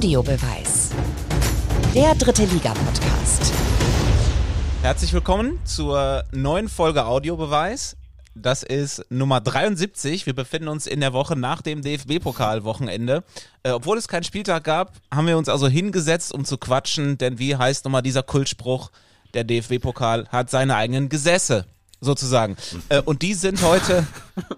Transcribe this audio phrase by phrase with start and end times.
[0.00, 0.92] Audiobeweis.
[1.94, 3.52] Der dritte Liga-Podcast.
[4.80, 7.98] Herzlich willkommen zur neuen Folge Audiobeweis.
[8.34, 10.24] Das ist Nummer 73.
[10.24, 13.24] Wir befinden uns in der Woche nach dem DFB-Pokal-Wochenende.
[13.62, 17.38] Äh, obwohl es keinen Spieltag gab, haben wir uns also hingesetzt, um zu quatschen, denn
[17.38, 18.90] wie heißt nochmal dieser Kultspruch?
[19.34, 21.66] Der DFB-Pokal hat seine eigenen Gesäße
[22.00, 22.56] sozusagen.
[22.88, 24.06] Äh, und die sind heute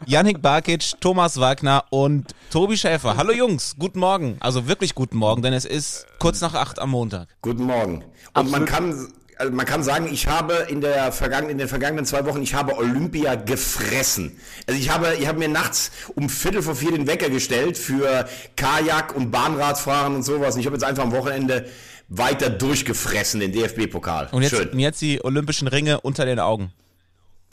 [0.07, 3.17] Yannick Barkic, Thomas Wagner und Tobi Schäfer.
[3.17, 4.37] Hallo Jungs, guten Morgen.
[4.41, 7.29] Also wirklich guten Morgen, denn es ist kurz nach acht am Montag.
[7.43, 8.05] Guten Morgen.
[8.35, 12.07] Und man kann, also man kann sagen, ich habe in, der vergangen, in den vergangenen
[12.07, 14.37] zwei Wochen, ich habe Olympia gefressen.
[14.67, 18.29] Also ich habe, ich habe mir nachts um Viertel vor vier den Wecker gestellt für
[18.57, 20.55] Kajak und Bahnradfahren und sowas.
[20.55, 21.67] Und ich habe jetzt einfach am Wochenende
[22.09, 24.29] weiter durchgefressen, den DFB-Pokal.
[24.33, 24.79] Und jetzt, Schön.
[24.79, 26.73] jetzt die Olympischen Ringe unter den Augen.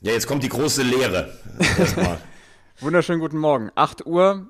[0.02, 1.34] Ja, jetzt kommt die große Lehre.
[2.80, 3.70] Wunderschönen guten Morgen.
[3.76, 4.48] 8 Uhr.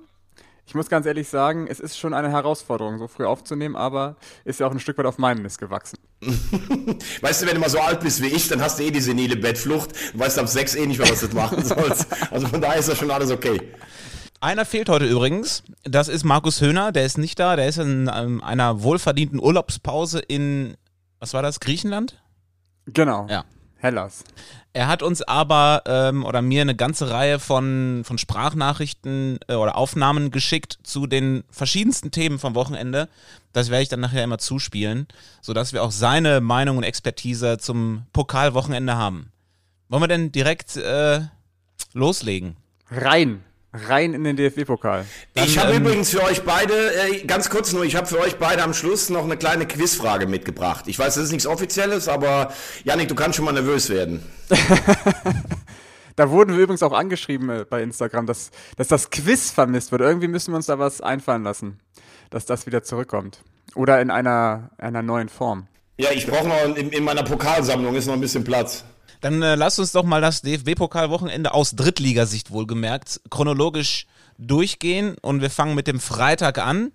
[0.67, 4.59] Ich muss ganz ehrlich sagen, es ist schon eine Herausforderung, so früh aufzunehmen, aber ist
[4.59, 5.97] ja auch ein Stück weit auf meinem Mist gewachsen.
[6.22, 9.02] weißt du, wenn du mal so alt bist wie ich, dann hast du eh die
[9.02, 9.95] senile Bettflucht.
[10.14, 12.06] Du weißt ab sechs eh nicht mehr, was du machen sollst.
[12.31, 13.59] Also von daher ist das schon alles okay.
[14.41, 15.63] Einer fehlt heute übrigens.
[15.81, 16.91] Das ist Markus Höhner.
[16.91, 17.56] Der ist nicht da.
[17.56, 20.78] Der ist in ähm, einer wohlverdienten Urlaubspause in,
[21.17, 22.22] was war das, Griechenland?
[22.86, 23.25] Genau.
[23.28, 23.45] Ja.
[23.81, 24.25] Hellas.
[24.72, 29.75] Er hat uns aber ähm, oder mir eine ganze Reihe von, von Sprachnachrichten äh, oder
[29.75, 33.09] Aufnahmen geschickt zu den verschiedensten Themen vom Wochenende.
[33.52, 35.08] Das werde ich dann nachher immer zuspielen,
[35.42, 39.31] sodass wir auch seine Meinung und Expertise zum Pokalwochenende haben.
[39.88, 41.22] Wollen wir denn direkt äh,
[41.94, 42.56] loslegen?
[42.92, 45.06] Rein rein in den DFB-Pokal.
[45.36, 48.38] Ich habe ähm, übrigens für euch beide, äh, ganz kurz nur, ich habe für euch
[48.38, 50.86] beide am Schluss noch eine kleine Quizfrage mitgebracht.
[50.88, 52.53] Ich weiß, das ist nichts Offizielles, aber
[52.84, 54.23] Janik, du kannst schon mal nervös werden.
[56.16, 60.02] da wurden wir übrigens auch angeschrieben äh, bei Instagram, dass, dass das Quiz vermisst wird.
[60.02, 61.80] Irgendwie müssen wir uns da was einfallen lassen,
[62.31, 63.44] dass das wieder zurückkommt.
[63.75, 65.68] Oder in einer, einer neuen Form.
[65.97, 68.84] Ja, ich brauche noch, in, in meiner Pokalsammlung ist noch ein bisschen Platz.
[69.22, 74.06] Dann äh, lasst uns doch mal das DFB-Pokalwochenende aus Drittligasicht wohlgemerkt chronologisch
[74.38, 76.91] durchgehen und wir fangen mit dem Freitag an.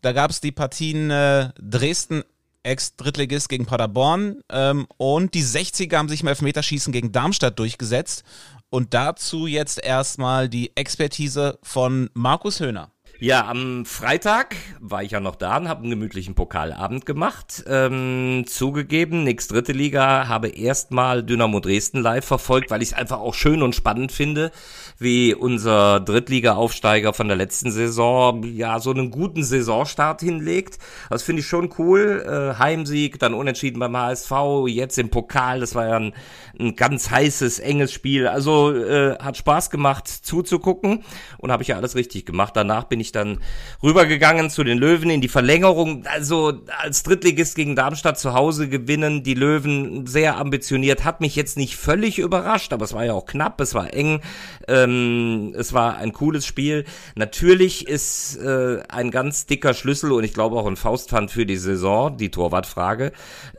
[0.00, 2.22] Da gab es die Partien äh, Dresden
[2.62, 8.24] Ex-Drittligist gegen Paderborn ähm, und die 60er haben sich im Elfmeterschießen gegen Darmstadt durchgesetzt.
[8.68, 12.90] Und dazu jetzt erstmal die Expertise von Markus Höhner.
[13.18, 17.64] Ja, am Freitag war ich ja noch da und habe einen gemütlichen Pokalabend gemacht.
[17.66, 23.18] Ähm, zugegeben, nix dritte Liga, habe erstmal Dynamo Dresden live verfolgt, weil ich es einfach
[23.20, 24.52] auch schön und spannend finde,
[24.98, 30.78] wie unser Drittliga-Aufsteiger von der letzten Saison ja so einen guten Saisonstart hinlegt.
[31.08, 32.22] Das finde ich schon cool.
[32.26, 34.32] Äh, Heimsieg, dann unentschieden beim HSV,
[34.66, 36.12] jetzt im Pokal, das war ja ein,
[36.60, 38.28] ein ganz heißes, enges Spiel.
[38.28, 41.02] Also äh, hat Spaß gemacht zuzugucken
[41.38, 42.54] und habe ich ja alles richtig gemacht.
[42.54, 43.38] Danach bin ich ich dann
[43.82, 46.04] rübergegangen zu den Löwen in die Verlängerung.
[46.06, 51.56] Also als Drittligist gegen Darmstadt zu Hause gewinnen, die Löwen sehr ambitioniert, hat mich jetzt
[51.56, 54.20] nicht völlig überrascht, aber es war ja auch knapp, es war eng,
[54.68, 56.84] ähm, es war ein cooles Spiel.
[57.14, 61.56] Natürlich ist äh, ein ganz dicker Schlüssel und ich glaube auch ein Faustpfand für die
[61.56, 63.12] Saison, die Torwartfrage.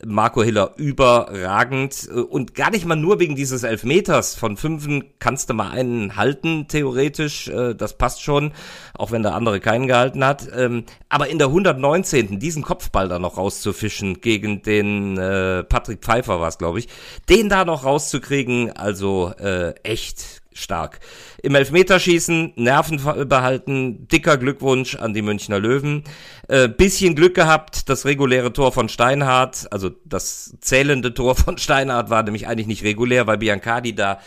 [0.05, 4.35] Marco Hiller überragend äh, und gar nicht mal nur wegen dieses Elfmeters.
[4.35, 8.51] Von fünfen kannst du mal einen halten, theoretisch, äh, das passt schon,
[8.93, 10.47] auch wenn der andere keinen gehalten hat.
[10.55, 12.39] Ähm, aber in der 119.
[12.39, 16.87] diesen Kopfball da noch rauszufischen gegen den äh, Patrick Pfeiffer war es, glaube ich,
[17.29, 20.99] den da noch rauszukriegen, also äh, echt stark.
[21.41, 26.03] Im Elfmeterschießen Nerven behalten, dicker Glückwunsch an die Münchner Löwen.
[26.47, 32.09] Äh, bisschen Glück gehabt, das reguläre Tor von Steinhardt, also das zählende Tor von Steinhardt
[32.09, 34.19] war nämlich eigentlich nicht regulär, weil Biancardi da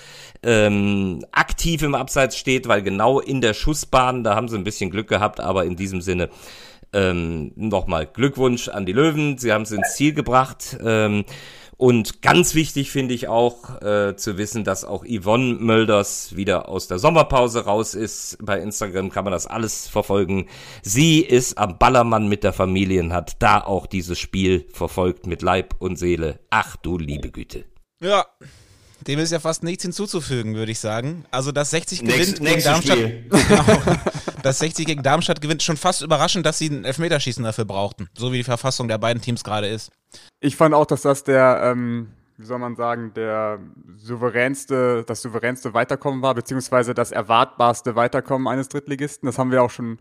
[0.43, 4.91] ähm, aktiv im Abseits steht, weil genau in der Schussbahn, da haben sie ein bisschen
[4.91, 6.31] Glück gehabt, aber in diesem Sinne
[6.93, 10.77] ähm, nochmal Glückwunsch an die Löwen, sie haben es ins Ziel gebracht.
[10.85, 11.25] Ähm,
[11.81, 16.89] und ganz wichtig finde ich auch äh, zu wissen, dass auch Yvonne Mölders wieder aus
[16.89, 18.37] der Sommerpause raus ist.
[18.43, 20.47] Bei Instagram kann man das alles verfolgen.
[20.83, 25.41] Sie ist am Ballermann mit der Familie und hat da auch dieses Spiel verfolgt mit
[25.41, 26.41] Leib und Seele.
[26.51, 27.65] Ach du liebe Güte.
[28.03, 28.27] Ja,
[29.07, 31.25] dem ist ja fast nichts hinzuzufügen, würde ich sagen.
[31.31, 32.99] Also das 60 gewinnt Nächst, gegen Darmstadt.
[33.31, 33.97] Genau,
[34.43, 38.09] das 60 gegen Darmstadt gewinnt schon fast überraschend, dass sie ein Elfmeterschießen dafür brauchten.
[38.17, 39.91] So wie die Verfassung der beiden Teams gerade ist.
[40.41, 43.61] Ich fand auch, dass das der, ähm, wie soll man sagen, der
[43.97, 49.27] souveränste, das souveränste Weiterkommen war, beziehungsweise das erwartbarste Weiterkommen eines Drittligisten.
[49.27, 49.99] Das haben wir auch schon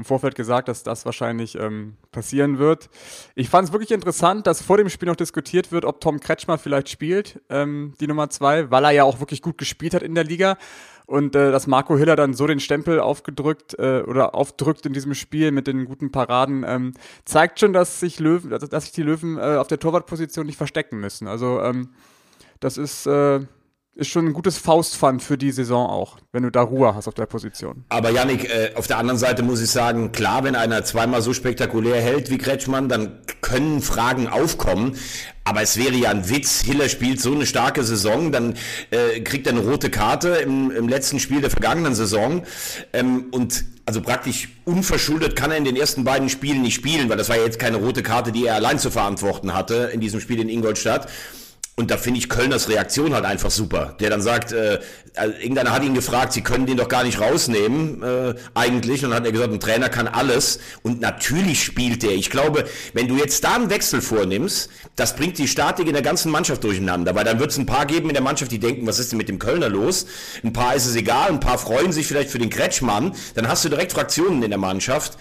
[0.00, 2.88] im Vorfeld gesagt, dass das wahrscheinlich ähm, passieren wird.
[3.34, 6.58] Ich fand es wirklich interessant, dass vor dem Spiel noch diskutiert wird, ob Tom Kretschmer
[6.58, 10.14] vielleicht spielt, ähm, die Nummer zwei, weil er ja auch wirklich gut gespielt hat in
[10.14, 10.56] der Liga.
[11.06, 15.14] Und äh, dass Marco Hiller dann so den Stempel aufgedrückt äh, oder aufdrückt in diesem
[15.14, 16.94] Spiel mit den guten Paraden, ähm,
[17.24, 21.00] zeigt schon, dass sich Löwen, dass sich die Löwen äh, auf der Torwartposition nicht verstecken
[21.00, 21.26] müssen.
[21.26, 21.90] Also ähm,
[22.60, 23.40] das ist äh,
[24.00, 27.14] ist schon ein gutes Faustpfand für die Saison auch, wenn du da Ruhe hast auf
[27.14, 27.84] der Position.
[27.90, 31.34] Aber Yannick, äh, auf der anderen Seite muss ich sagen, klar, wenn einer zweimal so
[31.34, 34.96] spektakulär hält wie Kretschmann, dann können Fragen aufkommen.
[35.44, 38.54] Aber es wäre ja ein Witz, Hiller spielt so eine starke Saison, dann
[38.90, 42.42] äh, kriegt er eine rote Karte im, im letzten Spiel der vergangenen Saison.
[42.94, 47.18] Ähm, und also praktisch unverschuldet kann er in den ersten beiden Spielen nicht spielen, weil
[47.18, 50.20] das war ja jetzt keine rote Karte, die er allein zu verantworten hatte in diesem
[50.20, 51.08] Spiel in Ingolstadt.
[51.80, 53.96] Und da finde ich Kölners Reaktion halt einfach super.
[54.00, 54.80] Der dann sagt, äh,
[55.16, 59.02] also irgendeiner hat ihn gefragt, sie können den doch gar nicht rausnehmen, äh, eigentlich.
[59.02, 60.60] Und dann hat er gesagt, ein Trainer kann alles.
[60.82, 62.10] Und natürlich spielt er.
[62.10, 66.02] Ich glaube, wenn du jetzt da einen Wechsel vornimmst, das bringt die Statik in der
[66.02, 67.14] ganzen Mannschaft durcheinander.
[67.14, 69.16] Weil dann wird es ein paar geben in der Mannschaft, die denken, was ist denn
[69.16, 70.04] mit dem Kölner los?
[70.44, 73.14] Ein paar ist es egal, ein paar freuen sich vielleicht für den Kretschmann.
[73.36, 75.16] Dann hast du direkt Fraktionen in der Mannschaft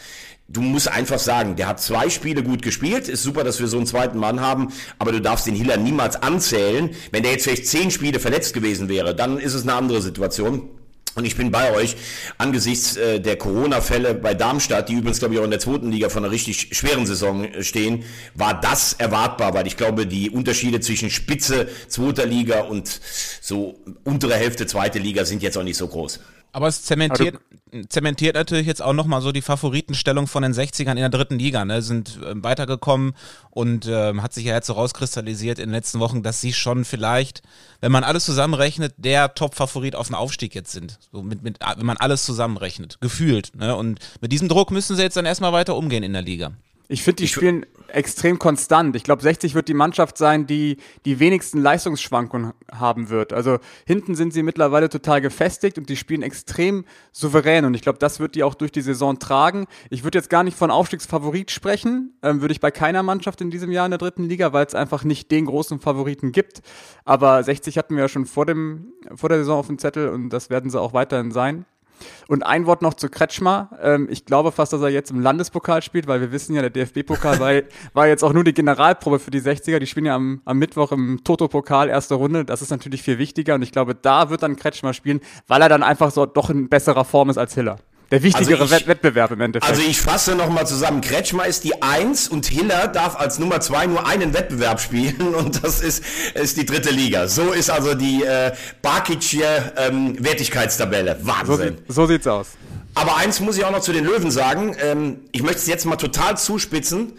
[0.52, 3.08] du musst einfach sagen, der hat zwei Spiele gut gespielt.
[3.08, 6.16] Ist super, dass wir so einen zweiten Mann haben, aber du darfst den Hiller niemals
[6.22, 6.90] anzählen.
[7.12, 10.70] Wenn der jetzt vielleicht zehn Spiele verletzt gewesen wäre, dann ist es eine andere Situation.
[11.16, 11.96] Und ich bin bei euch
[12.38, 16.08] angesichts äh, der Corona-Fälle bei Darmstadt, die übrigens, glaube ich, auch in der zweiten Liga
[16.08, 18.04] von einer richtig schweren Saison äh, stehen,
[18.36, 23.02] war das erwartbar, weil ich glaube, die Unterschiede zwischen Spitze zweiter Liga und
[23.42, 26.20] so untere Hälfte zweite Liga sind jetzt auch nicht so groß.
[26.52, 27.40] Aber es zementiert,
[27.90, 31.64] zementiert natürlich jetzt auch nochmal so die Favoritenstellung von den 60ern in der dritten Liga.
[31.66, 31.82] Ne?
[31.82, 33.14] Sind äh, weitergekommen
[33.52, 36.86] und äh, hat sich ja jetzt so rauskristallisiert in den letzten Wochen, dass sie schon
[36.86, 37.44] vielleicht,
[37.82, 40.98] wenn man alles zusammenrechnet, der Top-Favorit auf den Aufstieg jetzt sind.
[41.12, 43.56] So mit, mit, wenn man alles zusammenrechnet, gefühlt.
[43.56, 43.76] Ne?
[43.76, 46.52] Und mit diesem Druck müssen sie jetzt dann erstmal weiter umgehen in der Liga.
[46.88, 48.96] Ich finde, die ich spielen extrem konstant.
[48.96, 53.34] Ich glaube, 60 wird die Mannschaft sein, die die wenigsten Leistungsschwankungen haben wird.
[53.34, 57.66] Also hinten sind sie mittlerweile total gefestigt und die spielen extrem souverän.
[57.66, 59.68] Und ich glaube, das wird die auch durch die Saison tragen.
[59.90, 63.52] Ich würde jetzt gar nicht von Aufstiegsfavorit sprechen, ähm, würde ich bei keiner Mannschaft in
[63.52, 66.62] diesem Jahr in der dritten Liga, weil es einfach nicht den großen Favoriten gibt.
[67.06, 70.30] Aber 60 hatten wir ja schon vor, dem, vor der Saison auf dem Zettel und
[70.30, 71.66] das werden sie auch weiterhin sein.
[72.28, 73.70] Und ein Wort noch zu Kretschmer.
[73.82, 76.70] Ähm, ich glaube fast, dass er jetzt im Landespokal spielt, weil wir wissen ja, der
[76.70, 77.54] DFB-Pokal war,
[77.94, 79.80] war, jetzt auch nur die Generalprobe für die 60er.
[79.80, 82.46] Die spielen ja am, am Mittwoch im Toto-Pokal erste Runde.
[82.46, 85.70] Das ist natürlich viel wichtiger und ich glaube, da wird dann Kretschmer spielen, weil er
[85.70, 87.78] dann einfach so doch in besserer Form ist als Hiller.
[88.12, 89.72] Der wichtigere also ich, Wettbewerb im Endeffekt.
[89.72, 91.02] Also ich fasse nochmal zusammen.
[91.02, 95.64] Kretschmer ist die Eins und Hiller darf als Nummer zwei nur einen Wettbewerb spielen und
[95.64, 96.04] das ist,
[96.34, 97.28] ist die dritte Liga.
[97.28, 98.52] So ist also die äh,
[98.84, 101.20] Barkic'sche ähm, Wertigkeitstabelle.
[101.22, 101.78] Wahnsinn.
[101.88, 102.48] So, so sieht's aus.
[102.96, 104.76] Aber eins muss ich auch noch zu den Löwen sagen.
[104.82, 107.14] Ähm, ich möchte es jetzt mal total zuspitzen.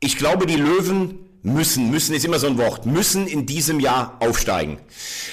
[0.00, 4.16] Ich glaube, die Löwen müssen, müssen ist immer so ein Wort, müssen in diesem Jahr
[4.20, 4.78] aufsteigen.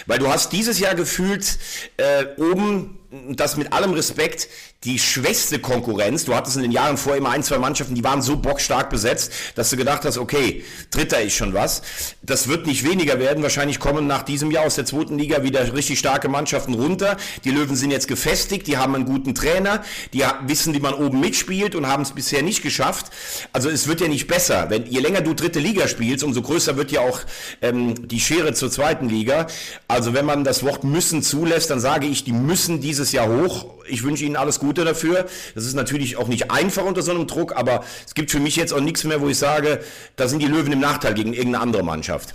[0.05, 1.57] Weil du hast dieses Jahr gefühlt
[1.97, 2.99] äh, oben
[3.29, 4.47] das mit allem Respekt
[4.83, 6.25] die schwächste Konkurrenz.
[6.25, 9.31] Du hattest in den Jahren vorher immer ein, zwei Mannschaften, die waren so bockstark besetzt,
[9.55, 11.83] dass du gedacht hast, okay, Dritter ist schon was.
[12.21, 13.43] Das wird nicht weniger werden.
[13.43, 17.17] Wahrscheinlich kommen nach diesem Jahr aus der zweiten Liga wieder richtig starke Mannschaften runter.
[17.43, 21.19] Die Löwen sind jetzt gefestigt, die haben einen guten Trainer, die wissen, wie man oben
[21.19, 23.07] mitspielt und haben es bisher nicht geschafft.
[23.53, 24.69] Also es wird ja nicht besser.
[24.69, 27.21] Wenn, je länger du dritte Liga spielst, umso größer wird ja auch
[27.61, 29.47] ähm, die Schere zur zweiten Liga.
[29.87, 33.65] Also wenn man das Wort müssen zulässt, dann sage ich, die müssen dieses Jahr hoch.
[33.87, 35.25] Ich wünsche ihnen alles Gute dafür.
[35.55, 38.55] Das ist natürlich auch nicht einfach unter so einem Druck, aber es gibt für mich
[38.55, 39.81] jetzt auch nichts mehr, wo ich sage,
[40.15, 42.33] da sind die Löwen im Nachteil gegen irgendeine andere Mannschaft.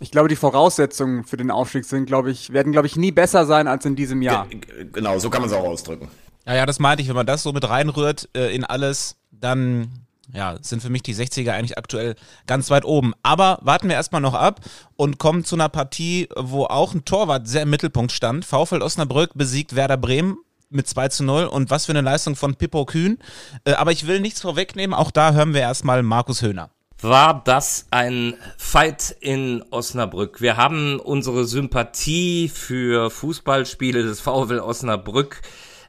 [0.00, 3.46] Ich glaube, die Voraussetzungen für den Aufstieg sind, glaube ich, werden, glaube ich, nie besser
[3.46, 4.46] sein als in diesem Jahr.
[4.92, 6.08] Genau, so kann man es auch ausdrücken.
[6.46, 9.90] Ja, ja, das meinte ich, wenn man das so mit reinrührt äh, in alles, dann
[10.32, 12.14] ja, sind für mich die 60er eigentlich aktuell
[12.46, 13.14] ganz weit oben.
[13.22, 14.60] Aber warten wir erstmal noch ab
[14.96, 18.44] und kommen zu einer Partie, wo auch ein Torwart sehr im Mittelpunkt stand.
[18.44, 20.38] VfL Osnabrück besiegt Werder Bremen
[20.70, 23.18] mit 2 zu 0 und was für eine Leistung von Pippo Kühn.
[23.64, 26.70] Äh, aber ich will nichts vorwegnehmen, auch da hören wir erstmal Markus Höhner.
[27.00, 30.40] War das ein Fight in Osnabrück?
[30.40, 35.40] Wir haben unsere Sympathie für Fußballspiele des VfL Osnabrück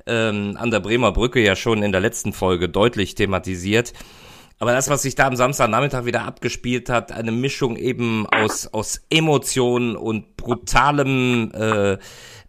[0.05, 3.93] ähm, an der Bremer Brücke ja schon in der letzten Folge deutlich thematisiert.
[4.61, 9.01] Aber das, was sich da am Samstagnachmittag wieder abgespielt hat, eine Mischung eben aus, aus
[9.09, 11.97] Emotionen und brutalem äh,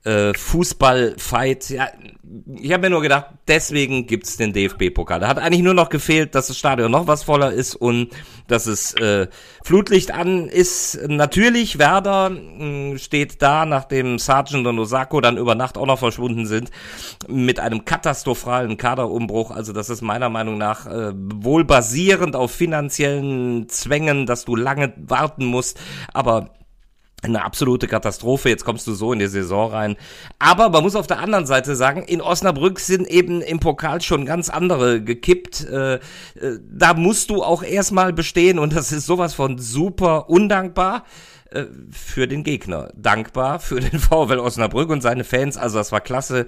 [0.05, 1.71] äh, Fußballfight.
[1.71, 1.89] Ja,
[2.57, 5.21] ich habe mir nur gedacht, deswegen gibt's den DFB-Pokal.
[5.21, 8.11] Da hat eigentlich nur noch gefehlt, dass das Stadion noch was voller ist und
[8.47, 9.27] dass es äh,
[9.65, 10.99] Flutlicht an ist.
[11.09, 16.47] Natürlich, Werder mh, steht da, nachdem Sargent und Osako dann über Nacht auch noch verschwunden
[16.47, 16.71] sind,
[17.29, 19.51] mit einem katastrophalen Kaderumbruch.
[19.51, 24.95] Also das ist meiner Meinung nach äh, wohl basierend auf finanziellen Zwängen, dass du lange
[24.97, 25.79] warten musst,
[26.15, 26.51] aber
[27.23, 28.49] eine absolute Katastrophe.
[28.49, 29.97] Jetzt kommst du so in die Saison rein.
[30.39, 34.25] Aber man muss auf der anderen Seite sagen, in Osnabrück sind eben im Pokal schon
[34.25, 35.67] ganz andere gekippt.
[35.67, 36.01] Äh, äh,
[36.71, 41.05] da musst du auch erstmal bestehen und das ist sowas von super undankbar
[41.51, 42.91] äh, für den Gegner.
[42.95, 45.57] Dankbar für den VfL Osnabrück und seine Fans.
[45.57, 46.47] Also das war klasse.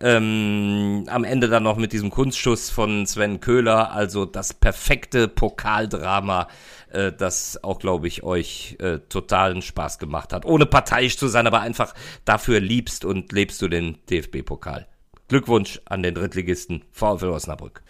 [0.00, 3.90] Ähm, am Ende dann noch mit diesem Kunstschuss von Sven Köhler.
[3.92, 6.48] Also das perfekte Pokaldrama
[6.94, 10.44] äh, das auch, glaube ich, euch äh, totalen Spaß gemacht hat.
[10.44, 14.86] Ohne parteiisch zu sein, aber einfach dafür liebst und lebst du den DFB-Pokal.
[15.28, 17.82] Glückwunsch an den Drittligisten VfL Osnabrück.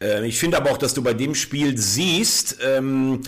[0.00, 3.22] Ähm, ich finde aber auch, dass du bei dem Spiel siehst, ähm,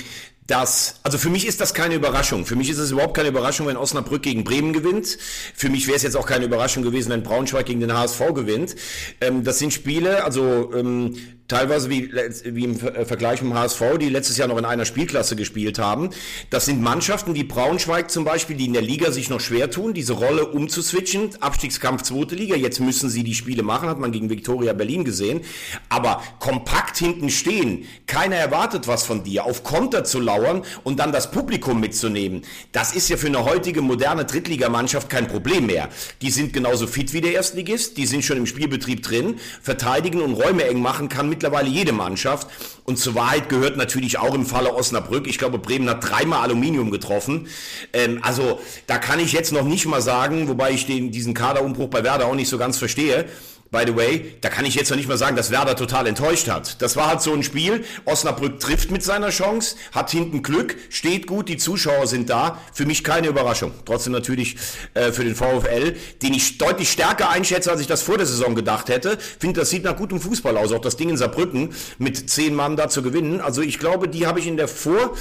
[0.47, 2.45] dass, also für mich ist das keine Überraschung.
[2.45, 5.17] Für mich ist es überhaupt keine Überraschung, wenn Osnabrück gegen Bremen gewinnt.
[5.55, 8.75] Für mich wäre es jetzt auch keine Überraschung gewesen, wenn Braunschweig gegen den HSV gewinnt.
[9.21, 11.17] Ähm, das sind Spiele, also ähm,
[11.50, 12.11] teilweise wie,
[12.45, 15.78] wie im äh, Vergleich mit dem HSV, die letztes Jahr noch in einer Spielklasse gespielt
[15.78, 16.11] haben.
[16.49, 19.92] Das sind Mannschaften wie Braunschweig zum Beispiel, die in der Liga sich noch schwer tun,
[19.92, 21.30] diese Rolle umzuswitchen.
[21.40, 25.40] Abstiegskampf zweite Liga, jetzt müssen sie die Spiele machen, hat man gegen Viktoria Berlin gesehen.
[25.88, 31.11] Aber kompakt hinten stehen, keiner erwartet was von dir, auf Konter zu lauern und dann
[31.11, 32.42] das Publikum mitzunehmen,
[32.73, 35.88] das ist ja für eine heutige moderne Drittligamannschaft kein Problem mehr.
[36.23, 40.35] Die sind genauso fit wie der Erstligist, die sind schon im Spielbetrieb drin, verteidigen und
[40.35, 42.49] Räume eng machen kann mit mittlerweile jede Mannschaft.
[42.85, 45.27] Und zur Wahrheit gehört natürlich auch im Falle Osnabrück.
[45.27, 47.49] Ich glaube, Bremen hat dreimal Aluminium getroffen.
[47.95, 51.89] Ähm, also da kann ich jetzt noch nicht mal sagen, wobei ich den, diesen Kaderumbruch
[51.89, 53.27] bei Werder auch nicht so ganz verstehe.
[53.71, 56.49] By the way, da kann ich jetzt noch nicht mal sagen, dass Werder total enttäuscht
[56.49, 56.83] hat.
[56.83, 57.85] Das war halt so ein Spiel.
[58.05, 62.59] Osnabrück trifft mit seiner Chance, hat hinten Glück, steht gut, die Zuschauer sind da.
[62.73, 63.73] Für mich keine Überraschung.
[63.85, 64.57] Trotzdem natürlich
[64.95, 68.57] äh, für den VfL, den ich deutlich stärker einschätze, als ich das vor der Saison
[68.57, 69.17] gedacht hätte.
[69.39, 70.73] Finde, das sieht nach gutem Fußball aus.
[70.73, 73.41] Auch das Ding in Saarbrücken mit zehn Mann da zu gewinnen.
[73.41, 75.15] Also ich glaube, die habe ich in der Vor,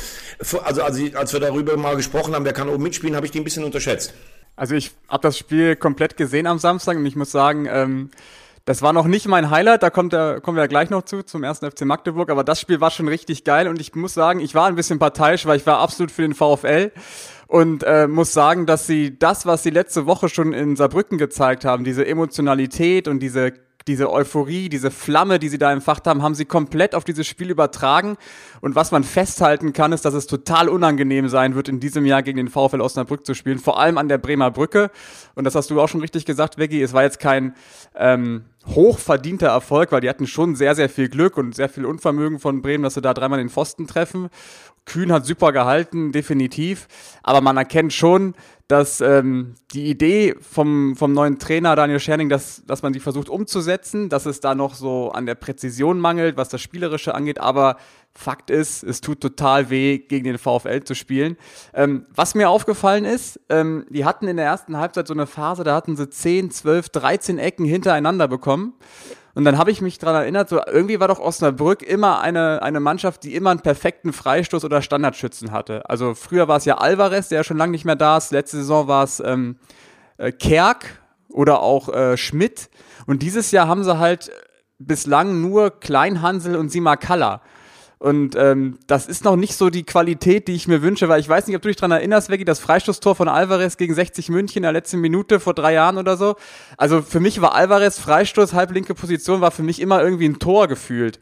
[0.63, 3.43] also als, wir darüber mal gesprochen haben, wer kann oben mitspielen, habe ich die ein
[3.43, 4.15] bisschen unterschätzt.
[4.55, 8.09] Also ich habe das Spiel komplett gesehen am Samstag und ich muss sagen, ähm,
[8.69, 11.23] das war noch nicht mein Highlight, da kommt der, kommen wir ja gleich noch zu,
[11.23, 14.41] zum ersten FC Magdeburg, aber das Spiel war schon richtig geil und ich muss sagen,
[14.41, 16.91] ich war ein bisschen parteiisch, weil ich war absolut für den VfL
[17.47, 21.65] und äh, muss sagen, dass sie das, was sie letzte Woche schon in Saarbrücken gezeigt
[21.65, 23.53] haben, diese Emotionalität und diese
[23.89, 27.49] diese Euphorie, diese Flamme, die sie da entfacht haben, haben sie komplett auf dieses Spiel
[27.49, 28.17] übertragen.
[28.61, 32.21] Und was man festhalten kann, ist, dass es total unangenehm sein wird, in diesem Jahr
[32.21, 34.91] gegen den VfL Osnabrück zu spielen, vor allem an der Bremer Brücke.
[35.33, 36.81] Und das hast du auch schon richtig gesagt, Veggie.
[36.83, 37.55] Es war jetzt kein
[37.95, 42.39] ähm, hochverdienter Erfolg, weil die hatten schon sehr, sehr viel Glück und sehr viel Unvermögen
[42.39, 44.29] von Bremen, dass sie da dreimal den Pfosten treffen.
[44.85, 46.87] Kühn hat super gehalten, definitiv.
[47.23, 48.35] Aber man erkennt schon,
[48.69, 53.27] dass ähm, die Idee vom, vom neuen Trainer Daniel Scherning, dass, dass man die versucht
[53.27, 57.77] umzusetzen, dass es da noch so an der Präzision mangelt, was das Spielerische angeht, aber
[58.13, 61.35] Fakt ist, es tut total weh, gegen den VfL zu spielen.
[61.73, 65.63] Ähm, was mir aufgefallen ist, ähm, die hatten in der ersten Halbzeit so eine Phase,
[65.63, 68.73] da hatten sie 10, 12, 13 Ecken hintereinander bekommen.
[69.39, 72.81] Und dann habe ich mich daran erinnert, so irgendwie war doch Osnabrück immer eine, eine
[72.81, 75.89] Mannschaft, die immer einen perfekten Freistoß oder Standardschützen hatte.
[75.89, 78.33] Also früher war es ja Alvarez, der ja schon lange nicht mehr da ist.
[78.33, 79.55] Letzte Saison war es ähm,
[80.17, 82.69] äh, Kerk oder auch äh, Schmidt.
[83.07, 84.29] Und dieses Jahr haben sie halt
[84.77, 87.41] bislang nur Kleinhansel und Simakala.
[87.99, 91.27] Und ähm, das ist noch nicht so die Qualität, die ich mir wünsche, weil ich
[91.27, 94.59] weiß nicht, ob du dich daran erinnerst, Veggie, das Freistoßtor von Alvarez gegen 60 München
[94.59, 96.37] in der letzten Minute vor drei Jahren oder so.
[96.77, 100.69] Also für mich war Alvarez Freistoß, halblinke Position, war für mich immer irgendwie ein Tor
[100.69, 101.19] gefühlt.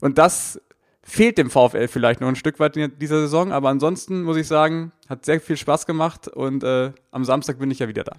[0.00, 0.60] Und das
[1.02, 4.46] fehlt dem VfL vielleicht noch ein Stück weit in dieser Saison, aber ansonsten muss ich
[4.46, 8.12] sagen, hat sehr viel Spaß gemacht und äh, am Samstag bin ich ja wieder da.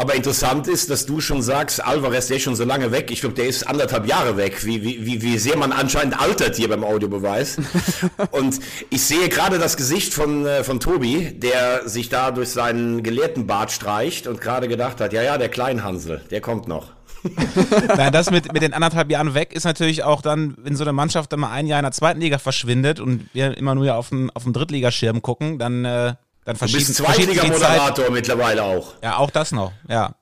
[0.00, 3.10] Aber interessant ist, dass du schon sagst, Alvarez, der ist schon so lange weg.
[3.10, 4.64] Ich glaube, der ist anderthalb Jahre weg.
[4.64, 7.58] Wie, wie, wie sehr man anscheinend altert hier beim Audiobeweis.
[8.30, 13.02] und ich sehe gerade das Gesicht von, äh, von Tobi, der sich da durch seinen
[13.02, 16.92] gelehrten Bart streicht und gerade gedacht hat, ja, ja, der Kleinhansel, der kommt noch.
[17.94, 20.94] Nein, das mit, mit den anderthalb Jahren weg ist natürlich auch dann, wenn so eine
[20.94, 24.08] Mannschaft dann mal ein Jahr in der zweiten Liga verschwindet und wir immer nur auf
[24.08, 28.94] dem, auf dem Drittligaschirm gucken, dann, äh, dann verschieben Du bist Zweitliga-Moderator mittlerweile auch.
[29.02, 30.14] Ja, auch das noch, ja.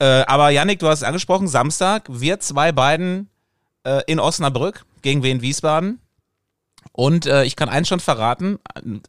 [0.00, 3.28] Äh, aber Yannick, du hast es angesprochen, Samstag, wir zwei beiden
[3.84, 6.00] äh, in Osnabrück gegen Wien Wiesbaden.
[6.92, 8.58] Und äh, ich kann eins schon verraten,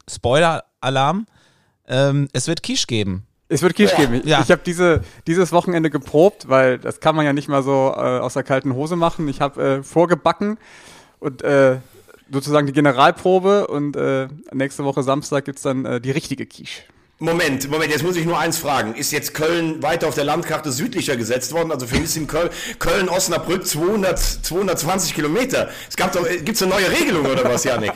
[0.09, 1.27] Spoiler-Alarm,
[1.87, 4.15] ähm, es wird Quiche geben Es wird Quiche geben.
[4.15, 4.41] Ich, Ja.
[4.41, 8.19] ich habe diese, dieses Wochenende geprobt, weil das kann man ja nicht mal so äh,
[8.19, 9.27] aus der kalten Hose machen.
[9.27, 10.57] Ich habe äh, vorgebacken
[11.19, 11.77] und äh,
[12.31, 16.83] sozusagen die Generalprobe und äh, nächste Woche Samstag gibt's dann äh, die richtige Quiche.
[17.21, 18.95] Moment, Moment, jetzt muss ich nur eins fragen.
[18.95, 21.69] Ist jetzt Köln weiter auf der Landkarte südlicher gesetzt worden?
[21.69, 25.69] Also für mich ist in Köln, Köln-Osnabrück 200, 220 Kilometer.
[25.89, 27.91] Es gab doch, äh, gibt's eine neue Regelung oder was, Janik?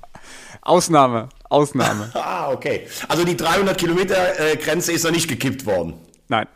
[0.62, 2.10] Ausnahme, Ausnahme.
[2.14, 2.86] ah, okay.
[3.06, 5.94] Also die 300 Kilometer äh, Grenze ist noch nicht gekippt worden.
[6.28, 6.46] Nein.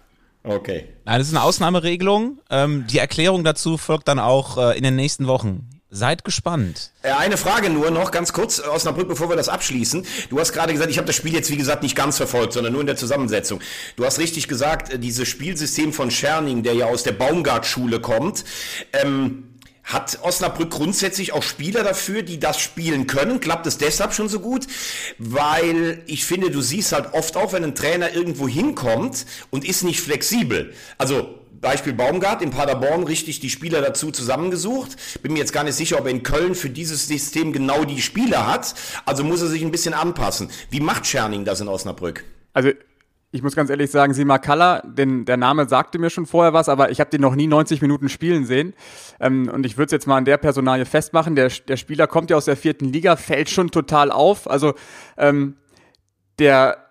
[0.44, 0.88] Okay.
[1.04, 2.38] Nein, das ist eine Ausnahmeregelung.
[2.48, 5.68] Ähm, die Erklärung dazu folgt dann auch äh, in den nächsten Wochen.
[5.90, 6.90] Seid gespannt.
[7.02, 10.04] Äh, Eine Frage nur noch, ganz kurz, äh, Osnabrück, bevor wir das abschließen.
[10.28, 12.74] Du hast gerade gesagt, ich habe das Spiel jetzt, wie gesagt, nicht ganz verfolgt, sondern
[12.74, 13.60] nur in der Zusammensetzung.
[13.96, 18.44] Du hast richtig gesagt, äh, dieses Spielsystem von Scherning, der ja aus der Baumgart-Schule kommt,
[18.92, 19.44] ähm,
[19.82, 23.40] hat Osnabrück grundsätzlich auch Spieler dafür, die das spielen können?
[23.40, 24.66] Klappt es deshalb schon so gut?
[25.16, 29.84] Weil ich finde, du siehst halt oft auch, wenn ein Trainer irgendwo hinkommt und ist
[29.84, 30.74] nicht flexibel.
[30.98, 34.96] Also Beispiel Baumgart in Paderborn richtig die Spieler dazu zusammengesucht.
[35.22, 38.00] Bin mir jetzt gar nicht sicher, ob er in Köln für dieses System genau die
[38.00, 38.74] Spieler hat.
[39.04, 40.50] Also muss er sich ein bisschen anpassen.
[40.70, 42.24] Wie macht Scherning das in Osnabrück?
[42.52, 42.70] Also
[43.30, 46.70] ich muss ganz ehrlich sagen, Sima Kalla, denn der Name sagte mir schon vorher was,
[46.70, 48.72] aber ich habe den noch nie 90 Minuten spielen sehen.
[49.20, 51.36] Ähm, und ich würde es jetzt mal an der Personalie festmachen.
[51.36, 54.48] Der, der Spieler kommt ja aus der vierten Liga, fällt schon total auf.
[54.48, 54.74] Also
[55.18, 55.56] ähm,
[56.38, 56.87] der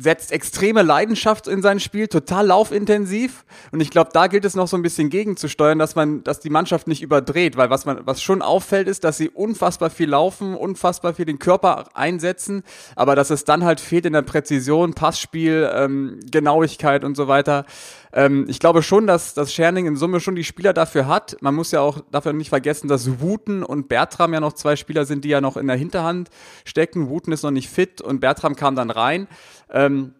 [0.00, 3.44] setzt extreme Leidenschaft in sein Spiel, total laufintensiv.
[3.72, 6.50] Und ich glaube, da gilt es noch so ein bisschen gegenzusteuern, dass man, dass die
[6.50, 10.54] Mannschaft nicht überdreht, weil was man, was schon auffällt, ist, dass sie unfassbar viel laufen,
[10.54, 12.62] unfassbar viel den Körper einsetzen,
[12.94, 17.66] aber dass es dann halt fehlt in der Präzision, Passspiel, ähm, Genauigkeit und so weiter.
[18.12, 21.36] Ähm, ich glaube schon, dass, dass Scherning in Summe schon die Spieler dafür hat.
[21.40, 25.04] Man muss ja auch dafür nicht vergessen, dass Wuten und Bertram ja noch zwei Spieler
[25.04, 26.30] sind, die ja noch in der Hinterhand
[26.64, 27.08] stecken.
[27.08, 29.28] Wuten ist noch nicht fit und Bertram kam dann rein.
[29.70, 30.14] Ähm,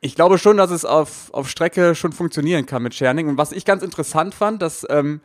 [0.00, 3.28] ich glaube schon, dass es auf, auf Strecke schon funktionieren kann mit Scherning.
[3.28, 5.20] Und was ich ganz interessant fand, dass, ähm,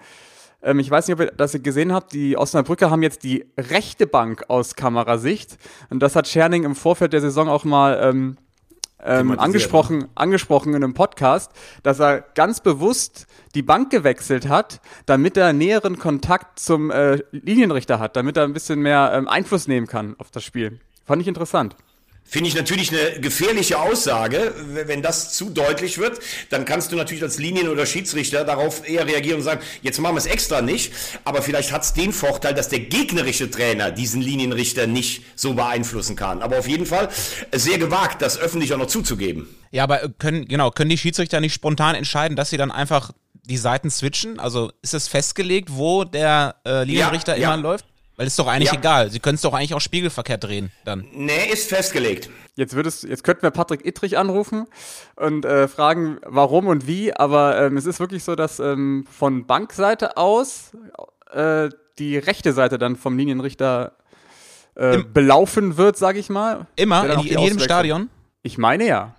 [0.64, 4.08] ähm, ich weiß nicht, ob ihr das gesehen habt, die Osnabrücker haben jetzt die rechte
[4.08, 5.58] Bank aus Kamerasicht.
[5.90, 8.38] Und das hat Scherning im Vorfeld der Saison auch mal ähm,
[9.04, 11.52] ähm, angesprochen, angesprochen in einem Podcast,
[11.84, 18.00] dass er ganz bewusst die Bank gewechselt hat, damit er näheren Kontakt zum äh, Linienrichter
[18.00, 20.80] hat, damit er ein bisschen mehr ähm, Einfluss nehmen kann auf das Spiel.
[21.06, 21.76] Fand ich interessant.
[22.30, 24.54] Finde ich natürlich eine gefährliche Aussage.
[24.86, 26.20] Wenn das zu deutlich wird,
[26.50, 30.16] dann kannst du natürlich als Linien- oder Schiedsrichter darauf eher reagieren und sagen, jetzt machen
[30.16, 30.92] wir es extra nicht.
[31.24, 36.18] Aber vielleicht hat es den Vorteil, dass der gegnerische Trainer diesen Linienrichter nicht so beeinflussen
[36.18, 36.42] kann.
[36.42, 37.08] Aber auf jeden Fall
[37.54, 39.48] sehr gewagt, das öffentlich auch noch zuzugeben.
[39.72, 43.12] Ja, aber äh, können, genau, können die Schiedsrichter nicht spontan entscheiden, dass sie dann einfach
[43.44, 44.40] die Seiten switchen?
[44.40, 47.62] Also ist es festgelegt, wo der äh, Linienrichter Ja, immer ja.
[47.62, 47.86] läuft?
[48.18, 48.80] Weil ist doch eigentlich Ja.
[48.80, 49.12] egal.
[49.12, 51.06] Sie können es doch eigentlich auch spiegelverkehrt drehen dann.
[51.14, 52.30] Nee, ist festgelegt.
[52.56, 54.66] Jetzt würdest, jetzt könnten wir Patrick Ittrich anrufen
[55.16, 59.46] und äh, fragen, warum und wie, aber ähm, es ist wirklich so, dass ähm, von
[59.46, 60.72] Bankseite aus
[61.32, 63.94] äh, die rechte Seite dann vom Linienrichter
[64.74, 66.66] äh, belaufen wird, sag ich mal.
[66.76, 68.10] Immer, in, in jedem Stadion.
[68.42, 69.16] Ich meine ja.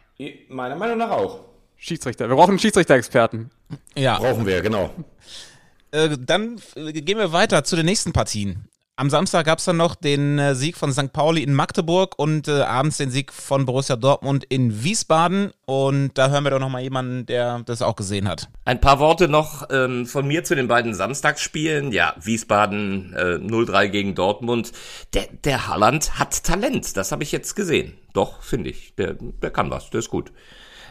[0.48, 1.44] Meiner Meinung nach auch.
[1.76, 2.28] Schiedsrichter.
[2.28, 3.50] Wir brauchen einen Schiedsrichter-Experten.
[3.96, 4.18] Ja.
[4.18, 4.90] Brauchen wir, genau.
[5.92, 8.68] Äh, dann äh, gehen wir weiter zu den nächsten Partien.
[8.98, 11.12] Am Samstag gab es dann noch den äh, Sieg von St.
[11.12, 15.52] Pauli in Magdeburg und äh, abends den Sieg von Borussia Dortmund in Wiesbaden.
[15.66, 18.48] Und da hören wir doch nochmal jemanden, der das auch gesehen hat.
[18.64, 21.92] Ein paar Worte noch ähm, von mir zu den beiden Samstagsspielen.
[21.92, 24.72] Ja, Wiesbaden äh, 0-3 gegen Dortmund.
[25.14, 27.96] Der, der Halland hat Talent, das habe ich jetzt gesehen.
[28.14, 28.96] Doch, finde ich.
[28.96, 30.32] Der, der kann was, der ist gut.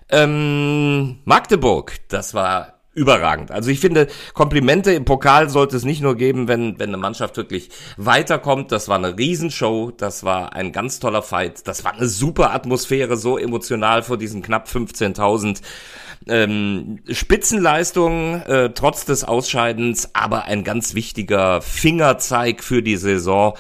[0.08, 3.52] Ähm, Magdeburg, das war überragend.
[3.52, 7.38] Also ich finde, Komplimente im Pokal sollte es nicht nur geben, wenn, wenn eine Mannschaft
[7.38, 8.72] wirklich weiterkommt.
[8.72, 13.16] Das war eine Riesenshow, das war ein ganz toller Fight, das war eine super Atmosphäre,
[13.16, 15.62] so emotional vor diesen knapp 15.000
[16.28, 23.54] ähm, Spitzenleistung äh, trotz des Ausscheidens, aber ein ganz wichtiger Fingerzeig für die Saison.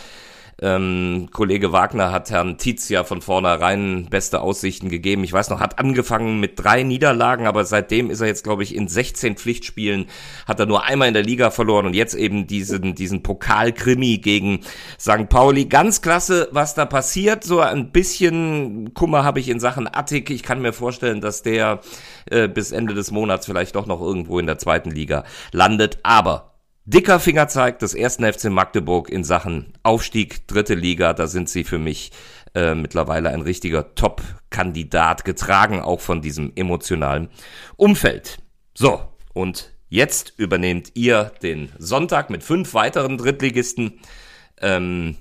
[0.59, 5.23] Ähm, Kollege Wagner hat Herrn Tietz ja von vornherein beste Aussichten gegeben.
[5.23, 8.73] Ich weiß noch, hat angefangen mit drei Niederlagen, aber seitdem ist er jetzt, glaube ich,
[8.73, 10.07] in 16 Pflichtspielen,
[10.47, 14.61] hat er nur einmal in der Liga verloren und jetzt eben diesen, diesen Pokalkrimi gegen
[14.99, 15.29] St.
[15.29, 15.65] Pauli.
[15.65, 17.43] Ganz klasse, was da passiert.
[17.43, 20.31] So ein bisschen Kummer habe ich in Sachen Attik.
[20.31, 21.81] Ich kann mir vorstellen, dass der
[22.31, 25.99] äh, bis Ende des Monats vielleicht doch noch irgendwo in der zweiten Liga landet.
[26.01, 26.46] Aber
[26.89, 31.79] Dicker Fingerzeig des ersten FC Magdeburg in Sachen Aufstieg, dritte Liga, da sind sie für
[31.79, 32.13] mich
[32.55, 37.27] äh, mittlerweile ein richtiger Top-Kandidat, getragen auch von diesem emotionalen
[37.75, 38.37] Umfeld.
[38.73, 39.01] So,
[39.33, 43.99] und jetzt übernehmt ihr den Sonntag mit fünf weiteren Drittligisten
[44.61, 45.17] ähm,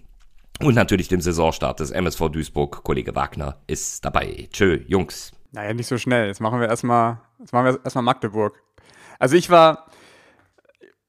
[0.61, 2.85] und natürlich dem Saisonstart des MSV Duisburg.
[2.85, 4.49] Kollege Wagner ist dabei.
[4.53, 5.33] Tschö, Jungs.
[5.51, 6.29] Naja, nicht so schnell.
[6.29, 8.63] Jetzt machen wir erstmal, jetzt machen wir erstmal Magdeburg.
[9.19, 9.87] Also ich war,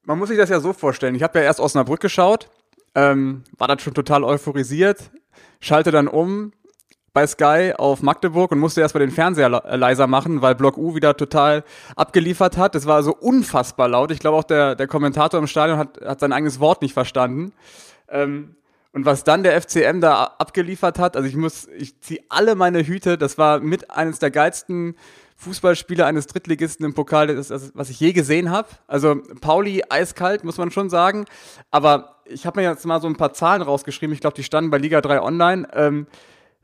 [0.08, 1.14] man muss sich das ja so vorstellen.
[1.14, 2.48] Ich habe ja erst Osnabrück geschaut,
[2.94, 5.10] ähm, war dann schon total euphorisiert,
[5.60, 6.52] schalte dann um
[7.12, 11.14] bei Sky auf Magdeburg und musste erstmal den Fernseher leiser machen, weil Block U wieder
[11.14, 11.62] total
[11.94, 12.74] abgeliefert hat.
[12.74, 14.10] Das war so unfassbar laut.
[14.10, 17.52] Ich glaube auch der, der Kommentator im Stadion hat, hat sein eigenes Wort nicht verstanden.
[18.08, 18.56] Ähm,
[18.94, 22.82] und was dann der FCM da abgeliefert hat, also ich muss, ich ziehe alle meine
[22.82, 24.96] Hüte, das war mit eines der geilsten
[25.38, 28.68] Fußballspieler eines Drittligisten im Pokal, das, das, was ich je gesehen habe.
[28.88, 31.26] Also Pauli eiskalt, muss man schon sagen.
[31.70, 34.12] Aber ich habe mir jetzt mal so ein paar Zahlen rausgeschrieben.
[34.12, 35.68] Ich glaube, die standen bei Liga 3 online.
[35.74, 36.06] Ähm,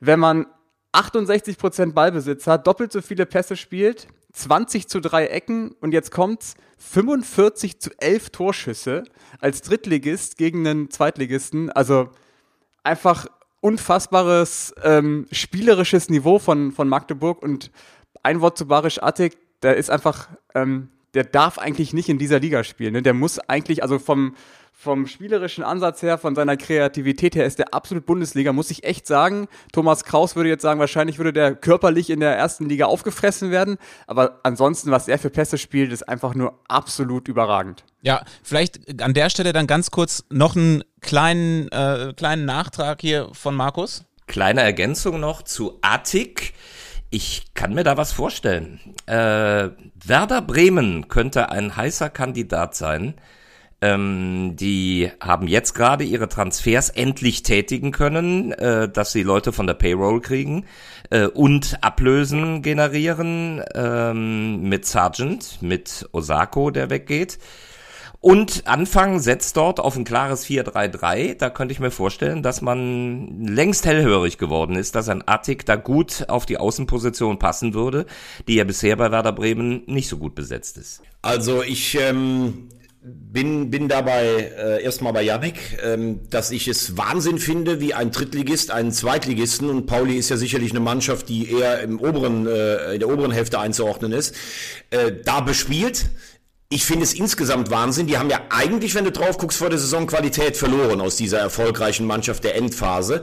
[0.00, 0.46] wenn man
[0.92, 6.54] 68% Ballbesitz hat, doppelt so viele Pässe spielt, 20 zu 3 Ecken und jetzt kommt's
[6.78, 9.04] 45 zu 11 Torschüsse
[9.40, 11.70] als Drittligist gegen einen Zweitligisten.
[11.70, 12.08] Also
[12.82, 13.26] einfach
[13.60, 17.70] unfassbares ähm, spielerisches Niveau von, von Magdeburg und
[18.22, 22.40] ein Wort zu Barisch Attik, der ist einfach, ähm, der darf eigentlich nicht in dieser
[22.40, 22.92] Liga spielen.
[22.92, 23.03] Ne?
[23.03, 24.35] Der muss eigentlich, also vom,
[24.72, 29.07] vom spielerischen Ansatz her, von seiner Kreativität her, ist der absolut Bundesliga, muss ich echt
[29.07, 29.46] sagen.
[29.72, 33.79] Thomas Kraus würde jetzt sagen, wahrscheinlich würde der körperlich in der ersten Liga aufgefressen werden.
[34.07, 37.85] Aber ansonsten, was er für Pässe spielt, ist einfach nur absolut überragend.
[38.03, 43.29] Ja, vielleicht an der Stelle dann ganz kurz noch einen kleinen, äh, kleinen Nachtrag hier
[43.33, 44.05] von Markus.
[44.27, 46.55] Kleine Ergänzung noch zu Attik.
[47.14, 48.81] Ich kann mir da was vorstellen.
[49.07, 49.68] Äh,
[50.05, 53.14] Werder Bremen könnte ein heißer Kandidat sein.
[53.81, 59.68] Ähm, die haben jetzt gerade ihre Transfers endlich tätigen können, äh, dass sie Leute von
[59.68, 60.66] der Payroll kriegen
[61.11, 67.38] äh, und Ablösen generieren ähm, mit Sargent, mit Osako, der weggeht.
[68.24, 71.34] Und Anfang setzt dort auf ein klares 4-3-3.
[71.34, 75.76] Da könnte ich mir vorstellen, dass man längst hellhörig geworden ist, dass ein Attik da
[75.76, 78.06] gut auf die Außenposition passen würde,
[78.48, 81.02] die ja bisher bei Werder Bremen nicht so gut besetzt ist.
[81.20, 82.70] Also ich ähm,
[83.02, 88.10] bin, bin dabei äh, erstmal bei Janik, ähm, dass ich es Wahnsinn finde, wie ein
[88.10, 92.94] Drittligist einen Zweitligisten und Pauli ist ja sicherlich eine Mannschaft, die eher im oberen, äh,
[92.94, 94.34] in der oberen Hälfte einzuordnen ist,
[94.88, 96.06] äh, da bespielt
[96.68, 98.07] ich finde es insgesamt Wahnsinn.
[98.07, 101.38] Die haben ja eigentlich, wenn du drauf guckst, vor der Saison Qualität verloren aus dieser
[101.38, 103.22] erfolgreichen Mannschaft der Endphase.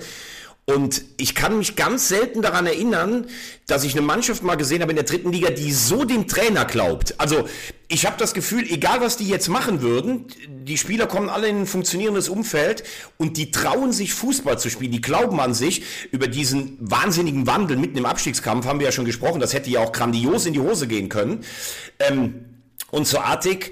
[0.65, 3.25] Und ich kann mich ganz selten daran erinnern,
[3.67, 6.65] dass ich eine Mannschaft mal gesehen habe in der dritten Liga, die so dem Trainer
[6.65, 7.15] glaubt.
[7.19, 7.49] Also
[7.88, 11.62] ich habe das Gefühl, egal was die jetzt machen würden, die Spieler kommen alle in
[11.62, 12.84] ein funktionierendes Umfeld
[13.17, 14.91] und die trauen sich Fußball zu spielen.
[14.91, 15.84] Die glauben an sich.
[16.12, 19.41] Über diesen wahnsinnigen Wandel mitten im Abstiegskampf haben wir ja schon gesprochen.
[19.41, 21.43] Das hätte ja auch grandios in die Hose gehen können.
[21.99, 22.50] Ähm,
[22.91, 23.71] und zur Artig,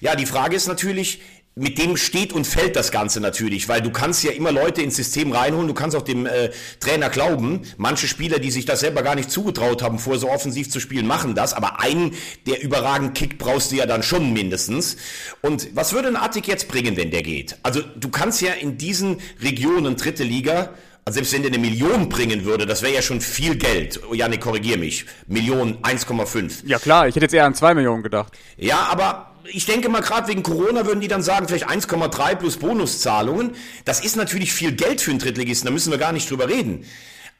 [0.00, 1.20] ja, die Frage ist natürlich,
[1.56, 4.96] mit dem steht und fällt das Ganze natürlich, weil du kannst ja immer Leute ins
[4.96, 7.62] System reinholen, du kannst auch dem äh, Trainer glauben.
[7.76, 11.06] Manche Spieler, die sich das selber gar nicht zugetraut haben, vor so offensiv zu spielen,
[11.06, 12.14] machen das, aber einen,
[12.46, 14.96] der überragend kickt, brauchst du ja dann schon mindestens.
[15.42, 17.56] Und was würde ein Attik jetzt bringen, wenn der geht?
[17.62, 20.72] Also du kannst ja in diesen Regionen dritte Liga
[21.10, 24.00] also selbst wenn der eine Million bringen würde, das wäre ja schon viel Geld.
[24.08, 25.06] Oh, Janik, korrigier mich.
[25.26, 26.62] Million 1,5.
[26.66, 28.38] Ja klar, ich hätte jetzt eher an 2 Millionen gedacht.
[28.56, 32.58] Ja, aber ich denke mal, gerade wegen Corona würden die dann sagen, vielleicht 1,3 plus
[32.58, 33.56] Bonuszahlungen.
[33.84, 36.84] Das ist natürlich viel Geld für einen Drittligisten, da müssen wir gar nicht drüber reden.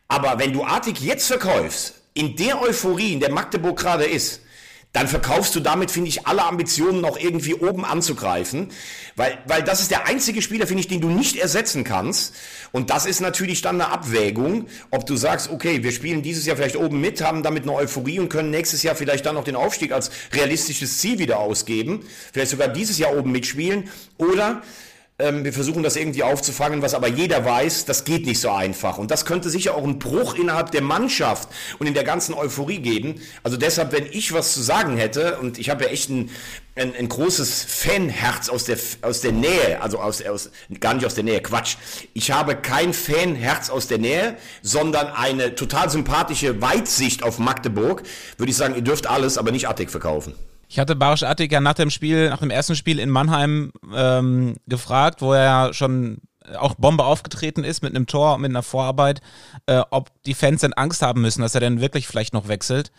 [0.08, 4.40] Aber wenn du Artig jetzt verkaufst, in der Euphorie, in der Magdeburg gerade ist,
[4.92, 8.72] dann verkaufst du damit, finde ich, alle Ambitionen noch irgendwie oben anzugreifen.
[9.14, 12.34] Weil, weil das ist der einzige Spieler, finde ich, den du nicht ersetzen kannst.
[12.72, 16.56] Und das ist natürlich dann eine Abwägung, ob du sagst, okay, wir spielen dieses Jahr
[16.56, 19.56] vielleicht oben mit, haben damit eine Euphorie und können nächstes Jahr vielleicht dann noch den
[19.56, 22.04] Aufstieg als realistisches Ziel wieder ausgeben.
[22.32, 23.88] Vielleicht sogar dieses Jahr oben mitspielen.
[24.18, 24.62] Oder
[25.20, 28.98] ähm, wir versuchen das irgendwie aufzufangen, was aber jeder weiß, das geht nicht so einfach.
[28.98, 32.78] Und das könnte sicher auch einen Bruch innerhalb der Mannschaft und in der ganzen Euphorie
[32.78, 33.20] geben.
[33.42, 36.30] Also deshalb, wenn ich was zu sagen hätte, und ich habe ja echt ein,
[36.76, 41.14] ein, ein großes Fanherz aus der, aus der Nähe, also aus, aus, gar nicht aus
[41.14, 41.76] der Nähe, Quatsch.
[42.14, 48.02] Ich habe kein Fanherz aus der Nähe, sondern eine total sympathische Weitsicht auf Magdeburg.
[48.38, 50.34] Würde ich sagen, ihr dürft alles, aber nicht Attic verkaufen.
[50.70, 54.54] Ich hatte Barisch Attik ja nach dem Spiel, nach dem ersten Spiel in Mannheim ähm,
[54.68, 56.18] gefragt, wo er ja schon
[56.56, 59.20] auch Bombe aufgetreten ist mit einem Tor, mit einer Vorarbeit,
[59.66, 62.92] äh, ob die Fans denn Angst haben müssen, dass er denn wirklich vielleicht noch wechselt.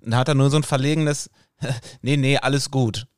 [0.00, 1.28] Und da hat er nur so ein verlegenes,
[2.00, 3.08] nee, nee, alles gut.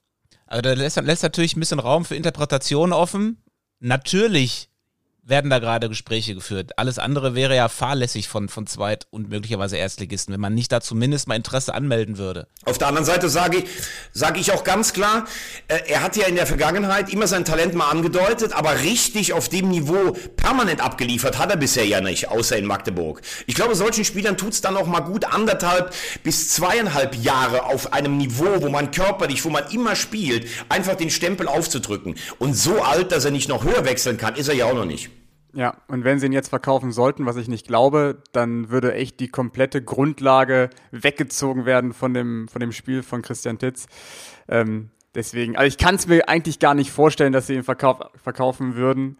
[0.46, 3.42] Also da lässt, lässt natürlich ein bisschen Raum für Interpretation offen.
[3.78, 4.70] Natürlich
[5.28, 6.72] werden da gerade Gespräche geführt.
[6.76, 10.80] Alles andere wäre ja fahrlässig von, von Zweit- und möglicherweise Erstligisten, wenn man nicht da
[10.80, 12.48] zumindest mal Interesse anmelden würde.
[12.64, 13.64] Auf der anderen Seite sage ich,
[14.12, 15.26] sage ich auch ganz klar,
[15.68, 19.48] äh, er hat ja in der Vergangenheit immer sein Talent mal angedeutet, aber richtig auf
[19.48, 23.20] dem Niveau permanent abgeliefert hat er bisher ja nicht, außer in Magdeburg.
[23.46, 27.92] Ich glaube, solchen Spielern tut es dann auch mal gut, anderthalb bis zweieinhalb Jahre auf
[27.92, 32.14] einem Niveau, wo man körperlich, wo man immer spielt, einfach den Stempel aufzudrücken.
[32.38, 34.84] Und so alt, dass er nicht noch höher wechseln kann, ist er ja auch noch
[34.84, 35.10] nicht.
[35.58, 39.18] Ja, und wenn sie ihn jetzt verkaufen sollten, was ich nicht glaube, dann würde echt
[39.18, 43.88] die komplette Grundlage weggezogen werden von dem, von dem Spiel von Christian Titz.
[44.46, 47.98] Ähm, deswegen, also ich kann es mir eigentlich gar nicht vorstellen, dass sie ihn verkauf,
[48.22, 49.18] verkaufen würden.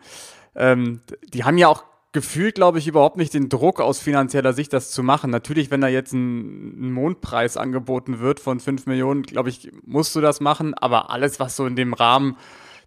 [0.55, 1.01] Ähm,
[1.35, 4.93] die haben ja auch gefühlt, glaube ich, überhaupt nicht den Druck aus finanzieller Sicht, das
[4.93, 5.33] zu machen.
[5.33, 10.15] Natürlich, wenn da jetzt ein, ein Mondpreis angeboten wird von 5 Millionen, glaube ich, musst
[10.15, 10.75] du das machen.
[10.75, 12.37] Aber alles, was so in dem Rahmen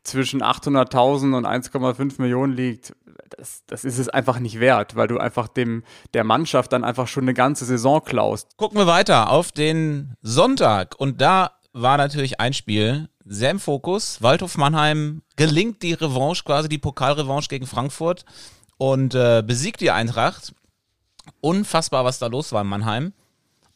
[0.03, 2.93] zwischen 800.000 und 1,5 Millionen liegt,
[3.37, 5.83] das, das ist es einfach nicht wert, weil du einfach dem
[6.13, 8.57] der Mannschaft dann einfach schon eine ganze Saison klaust.
[8.57, 14.21] Gucken wir weiter auf den Sonntag und da war natürlich ein Spiel sehr im Fokus.
[14.21, 18.25] Waldhof Mannheim gelingt die Revanche, quasi die Pokalrevanche gegen Frankfurt
[18.77, 20.53] und äh, besiegt die Eintracht.
[21.39, 23.13] Unfassbar, was da los war in Mannheim.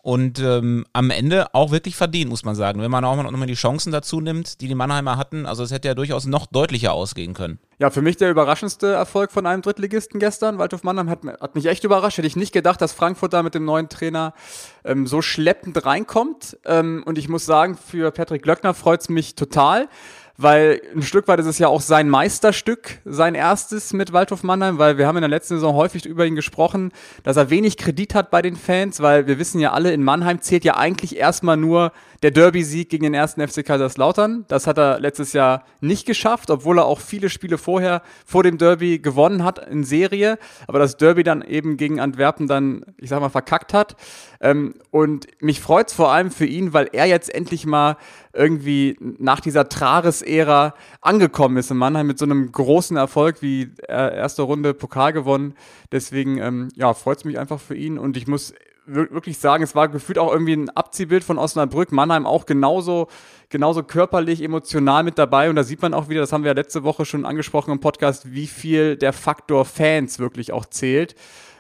[0.06, 2.80] Und ähm, am Ende auch wirklich verdient, muss man sagen.
[2.80, 5.88] Wenn man auch nochmal die Chancen dazu nimmt, die die Mannheimer hatten, also es hätte
[5.88, 7.58] ja durchaus noch deutlicher ausgehen können.
[7.80, 10.60] Ja, für mich der überraschendste Erfolg von einem Drittligisten gestern.
[10.60, 12.20] Waldhof Mannheim hat, hat mich echt überrascht.
[12.20, 14.36] Hätte ich nicht gedacht, dass Frankfurt da mit dem neuen Trainer
[14.84, 16.60] ähm, so schleppend reinkommt.
[16.66, 19.90] Ähm, und ich muss sagen, für Patrick Glöckner freut es mich total
[20.38, 24.78] weil ein Stück weit ist es ja auch sein Meisterstück, sein erstes mit Waldhof Mannheim,
[24.78, 26.92] weil wir haben in der letzten Saison häufig über ihn gesprochen,
[27.24, 30.42] dass er wenig Kredit hat bei den Fans, weil wir wissen ja alle, in Mannheim
[30.42, 31.92] zählt ja eigentlich erstmal nur
[32.24, 34.46] der Derby-Sieg gegen den ersten FC Kaiserslautern.
[34.48, 38.58] Das hat er letztes Jahr nicht geschafft, obwohl er auch viele Spiele vorher vor dem
[38.58, 43.20] Derby gewonnen hat in Serie, aber das Derby dann eben gegen Antwerpen dann, ich sag
[43.20, 43.96] mal, verkackt hat.
[44.42, 47.98] Ähm, und mich freut's vor allem für ihn, weil er jetzt endlich mal
[48.34, 54.16] irgendwie nach dieser Trares-Ära angekommen ist in Mannheim mit so einem großen Erfolg wie äh,
[54.16, 55.56] erste Runde Pokal gewonnen.
[55.92, 58.54] Deswegen, ähm, ja, freut es mich einfach für ihn und ich muss
[58.86, 61.92] wirklich sagen, es war gefühlt auch irgendwie ein Abziehbild von Osnabrück.
[61.92, 63.08] Mannheim auch genauso,
[63.50, 65.50] genauso körperlich, emotional mit dabei.
[65.50, 67.80] Und da sieht man auch wieder, das haben wir ja letzte Woche schon angesprochen im
[67.80, 71.16] Podcast, wie viel der Faktor Fans wirklich auch zählt.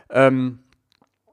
[0.10, 0.60] Ähm,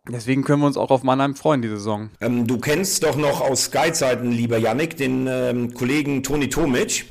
[0.08, 2.10] Deswegen können wir uns auch auf Mannheim freuen, diese Saison.
[2.20, 7.04] Ähm, du kennst doch noch aus Sky-Zeiten, lieber Yannick, den ähm, Kollegen Toni Tomic.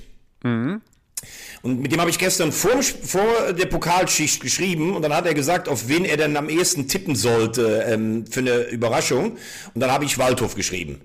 [0.43, 0.81] Mhm.
[1.61, 5.33] Und mit dem habe ich gestern vor, vor der Pokalschicht geschrieben und dann hat er
[5.33, 9.37] gesagt, auf wen er denn am ehesten tippen sollte ähm, für eine Überraschung.
[9.73, 11.01] Und dann habe ich Waldhof geschrieben.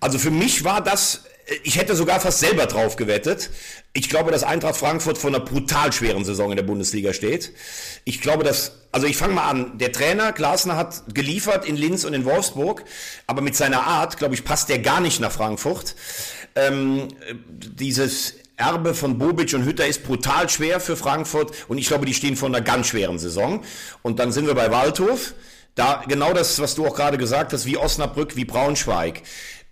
[0.00, 1.24] Also für mich war das
[1.62, 3.50] ich hätte sogar fast selber drauf gewettet.
[3.94, 7.52] Ich glaube, dass Eintracht Frankfurt vor einer brutal schweren Saison in der Bundesliga steht.
[8.04, 9.78] Ich glaube, dass, also ich fange mal an.
[9.78, 12.84] Der Trainer Glasner hat geliefert in Linz und in Wolfsburg,
[13.26, 15.94] aber mit seiner Art, glaube ich, passt der gar nicht nach Frankfurt.
[16.54, 17.08] Ähm,
[17.50, 22.14] dieses Erbe von Bobic und Hütter ist brutal schwer für Frankfurt und ich glaube, die
[22.14, 23.62] stehen vor einer ganz schweren Saison.
[24.02, 25.34] Und dann sind wir bei Waldhof.
[25.76, 29.22] Da genau das, was du auch gerade gesagt hast, wie Osnabrück, wie Braunschweig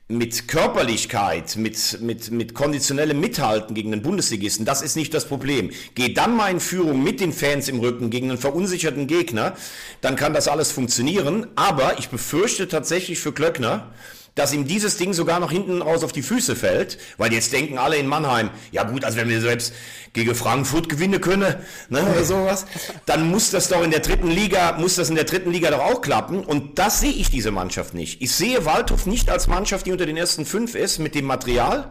[0.09, 5.73] mit Körperlichkeit, mit, mit, mit konditionellem Mithalten gegen den Bundesligisten, das ist nicht das Problem.
[5.97, 9.57] Geh dann mal in Führung mit den Fans im Rücken gegen einen verunsicherten Gegner,
[10.03, 11.49] dann kann das alles funktionieren.
[11.57, 13.93] Aber ich befürchte tatsächlich für Klöckner,
[14.37, 17.79] dass ihm dieses Ding sogar noch hinten raus auf die Füße fällt, weil jetzt denken
[17.79, 19.75] alle in Mannheim, ja gut, also wenn wir selbst
[20.13, 21.57] gegen Frankfurt gewinnen können,
[21.89, 22.67] ne, oder sowas,
[23.07, 25.81] dann muss das doch in der dritten Liga, muss das in der dritten Liga doch
[25.81, 28.23] auch klappen und das sehe ich diese Mannschaft nicht.
[28.23, 31.91] Ich sehe Waldhof nicht als Mannschaft, die unter den ersten fünf ist mit dem Material,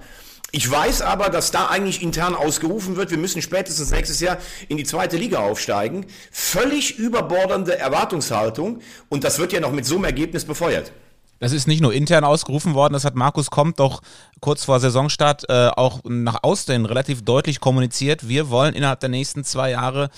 [0.51, 4.37] ich weiß aber, dass da eigentlich intern ausgerufen wird, wir müssen spätestens nächstes Jahr
[4.69, 6.05] in die zweite Liga aufsteigen.
[6.31, 8.79] Völlig überbordernde Erwartungshaltung
[9.09, 10.93] und das wird ja noch mit so einem Ergebnis befeuert.
[11.39, 14.01] Das ist nicht nur intern ausgerufen worden, das hat Markus Kommt doch
[14.39, 18.27] kurz vor Saisonstart äh, auch nach außen relativ deutlich kommuniziert.
[18.27, 20.09] Wir wollen innerhalb der nächsten zwei Jahre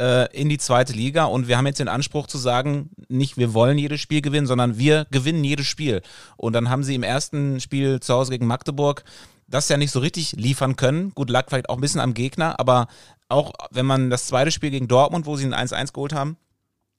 [0.00, 3.54] äh, in die zweite Liga und wir haben jetzt den Anspruch zu sagen, nicht wir
[3.54, 6.02] wollen jedes Spiel gewinnen, sondern wir gewinnen jedes Spiel.
[6.36, 9.04] Und dann haben sie im ersten Spiel zu Hause gegen Magdeburg
[9.46, 11.12] das ja nicht so richtig liefern können.
[11.14, 12.88] Gut, lag vielleicht auch ein bisschen am Gegner, aber
[13.28, 16.36] auch wenn man das zweite Spiel gegen Dortmund, wo sie ein 1-1 geholt haben,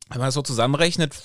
[0.09, 1.15] wenn man das so zusammenrechnet,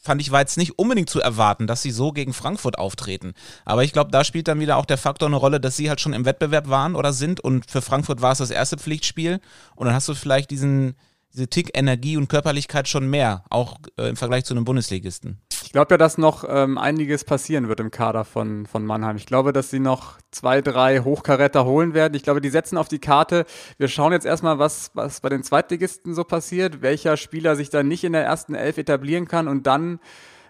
[0.00, 3.34] fand ich, war jetzt nicht unbedingt zu erwarten, dass sie so gegen Frankfurt auftreten.
[3.64, 6.00] Aber ich glaube, da spielt dann wieder auch der Faktor eine Rolle, dass sie halt
[6.00, 9.40] schon im Wettbewerb waren oder sind und für Frankfurt war es das erste Pflichtspiel
[9.76, 10.94] und dann hast du vielleicht diesen,
[11.32, 15.40] diese Tick Energie und Körperlichkeit schon mehr, auch äh, im Vergleich zu einem Bundesligisten.
[15.68, 19.18] Ich glaube ja, dass noch ähm, einiges passieren wird im Kader von, von Mannheim.
[19.18, 22.14] Ich glaube, dass sie noch zwei, drei Hochkaräter holen werden.
[22.14, 23.44] Ich glaube, die setzen auf die Karte.
[23.76, 27.86] Wir schauen jetzt erstmal, was, was bei den Zweitligisten so passiert, welcher Spieler sich dann
[27.86, 30.00] nicht in der ersten Elf etablieren kann und dann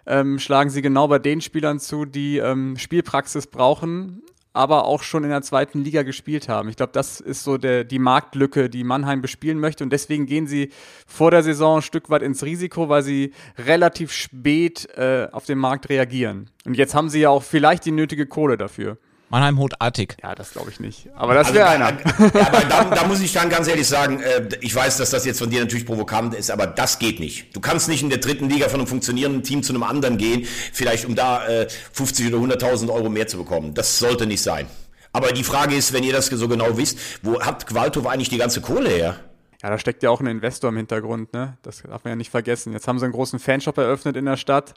[0.06, 5.24] ähm, schlagen sie genau bei den Spielern zu, die ähm, Spielpraxis brauchen aber auch schon
[5.24, 6.68] in der zweiten Liga gespielt haben.
[6.68, 9.84] Ich glaube, das ist so der, die Marktlücke, die Mannheim bespielen möchte.
[9.84, 10.70] Und deswegen gehen sie
[11.06, 15.58] vor der Saison ein Stück weit ins Risiko, weil sie relativ spät äh, auf den
[15.58, 16.50] Markt reagieren.
[16.64, 18.98] Und jetzt haben sie ja auch vielleicht die nötige Kohle dafür.
[19.30, 20.16] Mannheim holt Artig.
[20.22, 21.08] Ja, das glaube ich nicht.
[21.14, 21.98] Aber das wäre also, einer.
[22.34, 25.24] Ja, aber da, da, muss ich dann ganz ehrlich sagen, äh, ich weiß, dass das
[25.24, 27.54] jetzt von dir natürlich provokant ist, aber das geht nicht.
[27.54, 30.46] Du kannst nicht in der dritten Liga von einem funktionierenden Team zu einem anderen gehen,
[30.72, 33.74] vielleicht um da äh, 50 oder 100.000 Euro mehr zu bekommen.
[33.74, 34.66] Das sollte nicht sein.
[35.12, 38.38] Aber die Frage ist, wenn ihr das so genau wisst, wo hat Qualtov eigentlich die
[38.38, 39.16] ganze Kohle her?
[39.62, 41.58] Ja, da steckt ja auch ein Investor im Hintergrund, ne?
[41.62, 42.72] Das darf man ja nicht vergessen.
[42.72, 44.74] Jetzt haben sie einen großen Fanshop eröffnet in der Stadt.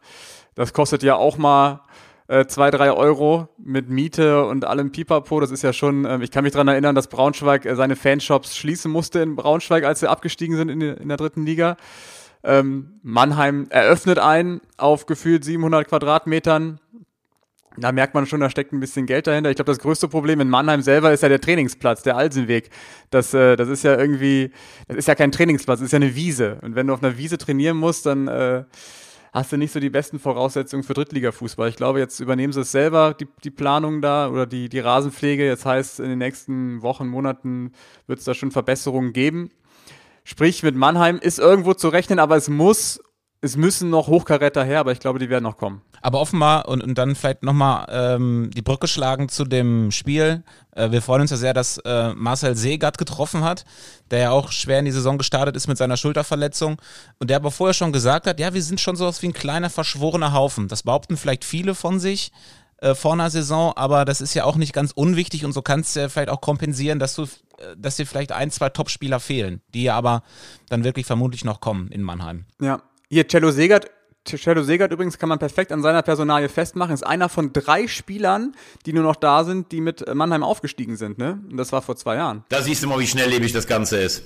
[0.55, 1.81] Das kostet ja auch mal
[2.31, 5.41] äh, zwei, drei Euro mit Miete und allem Pipapo.
[5.41, 8.55] Das ist ja schon, äh, ich kann mich daran erinnern, dass Braunschweig äh, seine Fanshops
[8.55, 11.75] schließen musste in Braunschweig, als sie abgestiegen sind in, die, in der dritten Liga.
[12.43, 16.79] Ähm, Mannheim eröffnet ein auf gefühlt 700 Quadratmetern.
[17.75, 19.49] Da merkt man schon, da steckt ein bisschen Geld dahinter.
[19.49, 22.69] Ich glaube, das größte Problem in Mannheim selber ist ja der Trainingsplatz, der Alsenweg.
[23.09, 24.51] Das, äh, das ist ja irgendwie,
[24.87, 26.59] das ist ja kein Trainingsplatz, das ist ja eine Wiese.
[26.61, 28.63] Und wenn du auf einer Wiese trainieren musst, dann äh,
[29.31, 31.69] hast du nicht so die besten Voraussetzungen für Drittligafußball.
[31.69, 35.45] Ich glaube, jetzt übernehmen sie es selber, die, die Planung da oder die, die Rasenpflege.
[35.45, 37.71] Jetzt heißt, in den nächsten Wochen, Monaten
[38.07, 39.49] wird es da schon Verbesserungen geben.
[40.23, 43.01] Sprich, mit Mannheim ist irgendwo zu rechnen, aber es muss
[43.41, 45.81] es müssen noch Hochkaräter her, aber ich glaube, die werden noch kommen.
[46.03, 50.43] Aber offenbar und, und dann vielleicht nochmal ähm, die Brücke schlagen zu dem Spiel.
[50.75, 53.65] Äh, wir freuen uns ja sehr, dass äh, Marcel Seegert getroffen hat,
[54.11, 56.79] der ja auch schwer in die Saison gestartet ist mit seiner Schulterverletzung
[57.19, 59.71] und der aber vorher schon gesagt hat, ja, wir sind schon sowas wie ein kleiner
[59.71, 60.67] verschworener Haufen.
[60.67, 62.31] Das behaupten vielleicht viele von sich
[62.77, 65.95] äh, vor einer Saison, aber das ist ja auch nicht ganz unwichtig und so kannst
[65.95, 69.61] du ja vielleicht auch kompensieren, dass du, äh, dass dir vielleicht ein, zwei Topspieler fehlen,
[69.73, 70.21] die ja aber
[70.69, 72.45] dann wirklich vermutlich noch kommen in Mannheim.
[72.59, 73.91] Ja, hier, Cello Segert,
[74.25, 76.93] Cello Segert übrigens kann man perfekt an seiner Personalie festmachen.
[76.93, 81.17] Ist einer von drei Spielern, die nur noch da sind, die mit Mannheim aufgestiegen sind,
[81.17, 81.41] ne?
[81.49, 82.45] Und das war vor zwei Jahren.
[82.47, 84.23] Da siehst du mal, wie schnelllebig das Ganze ist.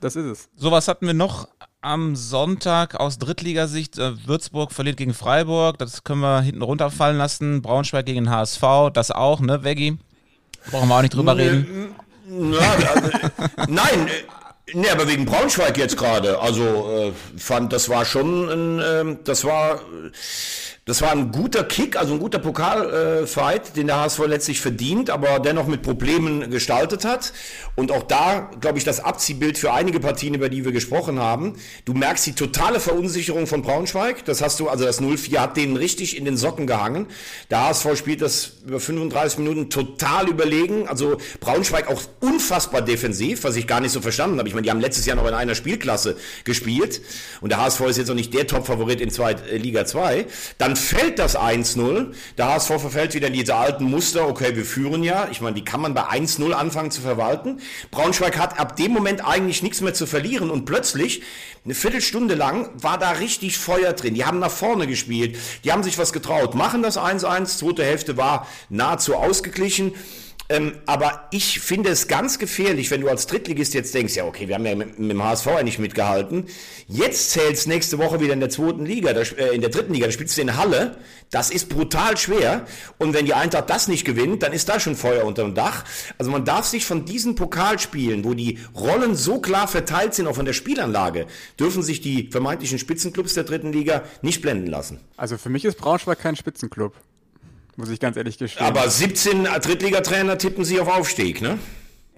[0.00, 0.48] Das ist es.
[0.56, 1.48] So, was hatten wir noch
[1.82, 3.96] am Sonntag aus Drittligasicht?
[3.98, 5.78] Äh, Würzburg verliert gegen Freiburg.
[5.78, 7.62] Das können wir hinten runterfallen lassen.
[7.62, 8.90] Braunschweig gegen HSV.
[8.92, 9.98] Das auch, ne, Veggie?
[10.72, 11.94] Brauchen wir auch nicht drüber reden.
[12.28, 13.10] Ja, also,
[13.68, 14.08] nein,
[14.72, 16.38] Nee, aber wegen Braunschweig jetzt gerade.
[16.38, 19.80] Also äh, fand, das war schon ein, äh, das war
[20.90, 25.38] das war ein guter Kick, also ein guter Pokalfight, den der HSV letztlich verdient, aber
[25.38, 27.32] dennoch mit Problemen gestaltet hat.
[27.76, 31.54] Und auch da, glaube ich, das Abziehbild für einige Partien, über die wir gesprochen haben.
[31.84, 34.24] Du merkst die totale Verunsicherung von Braunschweig.
[34.24, 37.06] Das hast du, also das 0-4 hat denen richtig in den Socken gehangen.
[37.52, 40.88] Der HSV spielt das über 35 Minuten total überlegen.
[40.88, 44.48] Also Braunschweig auch unfassbar defensiv, was ich gar nicht so verstanden habe.
[44.48, 47.00] Ich meine, die haben letztes Jahr noch in einer Spielklasse gespielt.
[47.40, 50.26] Und der HSV ist jetzt noch nicht der Top-Favorit in zwei, Liga 2.
[50.58, 52.14] Dann fällt das 1-0.
[52.38, 54.28] Der HSV verfällt wieder in diese alten Muster.
[54.28, 55.28] Okay, wir führen ja.
[55.30, 57.60] Ich meine, die kann man bei 1-0 anfangen zu verwalten.
[57.90, 61.22] Braunschweig hat ab dem Moment eigentlich nichts mehr zu verlieren und plötzlich,
[61.64, 64.14] eine Viertelstunde lang, war da richtig Feuer drin.
[64.14, 65.36] Die haben nach vorne gespielt.
[65.64, 66.54] Die haben sich was getraut.
[66.54, 67.58] Machen das 1-1.
[67.58, 69.94] Zweite Hälfte war nahezu ausgeglichen.
[70.50, 74.48] Ähm, aber ich finde es ganz gefährlich, wenn du als Drittligist jetzt denkst, ja okay,
[74.48, 76.46] wir haben ja mit, mit dem HSV eigentlich mitgehalten.
[76.88, 80.06] Jetzt zählt's nächste Woche wieder in der zweiten Liga, da, äh, in der dritten Liga,
[80.06, 80.96] da spielst du in Halle.
[81.30, 82.66] Das ist brutal schwer.
[82.98, 85.84] Und wenn die Eintracht das nicht gewinnt, dann ist da schon Feuer unter dem Dach.
[86.18, 90.34] Also man darf sich von diesen Pokalspielen, wo die Rollen so klar verteilt sind, auch
[90.34, 91.28] von der Spielanlage,
[91.60, 94.98] dürfen sich die vermeintlichen Spitzenclubs der dritten Liga nicht blenden lassen.
[95.16, 96.92] Also für mich ist Braunschweig kein Spitzenclub
[97.80, 98.66] muss ich ganz ehrlich gestehen.
[98.66, 101.58] Aber 17 Drittligatrainer tippen Sie auf Aufstieg, ne?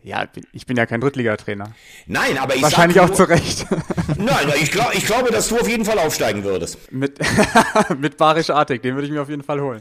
[0.04, 1.74] Ja, ich bin ja kein Drittligatrainer.
[2.06, 3.66] Nein, aber ich Wahrscheinlich auch zu Recht.
[4.18, 6.90] Nein, ich, glaub, ich glaube, dass du auf jeden Fall aufsteigen würdest.
[6.90, 7.20] Mit,
[7.98, 9.80] mit Barisch Artig, den würde ich mir auf jeden Fall holen.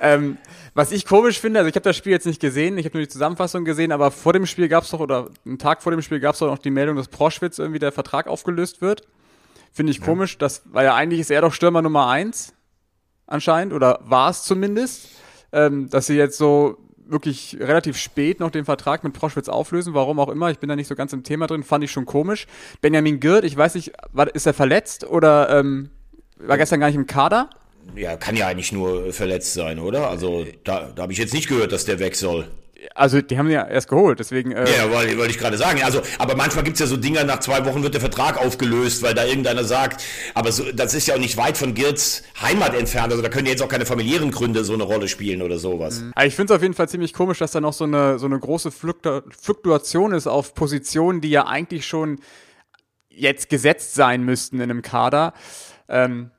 [0.00, 0.38] Ähm,
[0.74, 3.06] was ich komisch finde, also ich habe das Spiel jetzt nicht gesehen, ich habe nur
[3.06, 6.02] die Zusammenfassung gesehen, aber vor dem Spiel gab es doch, oder einen Tag vor dem
[6.02, 9.02] Spiel gab es doch noch die Meldung, dass Proschwitz irgendwie der Vertrag aufgelöst wird.
[9.72, 10.04] Finde ich ja.
[10.04, 12.54] komisch, das, weil ja eigentlich ist er doch Stürmer Nummer eins
[13.28, 15.10] anscheinend, oder war es zumindest
[15.52, 20.20] ähm, dass sie jetzt so wirklich relativ spät noch den Vertrag mit Proschwitz auflösen, warum
[20.20, 22.46] auch immer, ich bin da nicht so ganz im Thema drin, fand ich schon komisch.
[22.80, 25.90] Benjamin Girt, ich weiß nicht, war, ist er verletzt oder ähm,
[26.38, 27.50] war gestern gar nicht im Kader?
[27.96, 30.08] Ja, kann ja eigentlich nur verletzt sein, oder?
[30.08, 32.46] Also da, da habe ich jetzt nicht gehört, dass der weg soll.
[32.94, 34.52] Also, die haben ja erst geholt, deswegen.
[34.52, 35.82] Äh ja, wollte, wollte ich gerade sagen.
[35.82, 39.14] Also, aber manchmal gibt's ja so Dinger, nach zwei Wochen wird der Vertrag aufgelöst, weil
[39.14, 40.02] da irgendeiner sagt,
[40.34, 43.12] aber so, das ist ja auch nicht weit von Girts Heimat entfernt.
[43.12, 46.00] Also, da können jetzt auch keine familiären Gründe so eine Rolle spielen oder sowas.
[46.00, 46.12] Mhm.
[46.24, 48.38] Ich finde es auf jeden Fall ziemlich komisch, dass da noch so eine, so eine
[48.38, 52.20] große Fluktuation ist auf Positionen, die ja eigentlich schon
[53.08, 55.34] jetzt gesetzt sein müssten in einem Kader.
[55.88, 56.30] Ähm,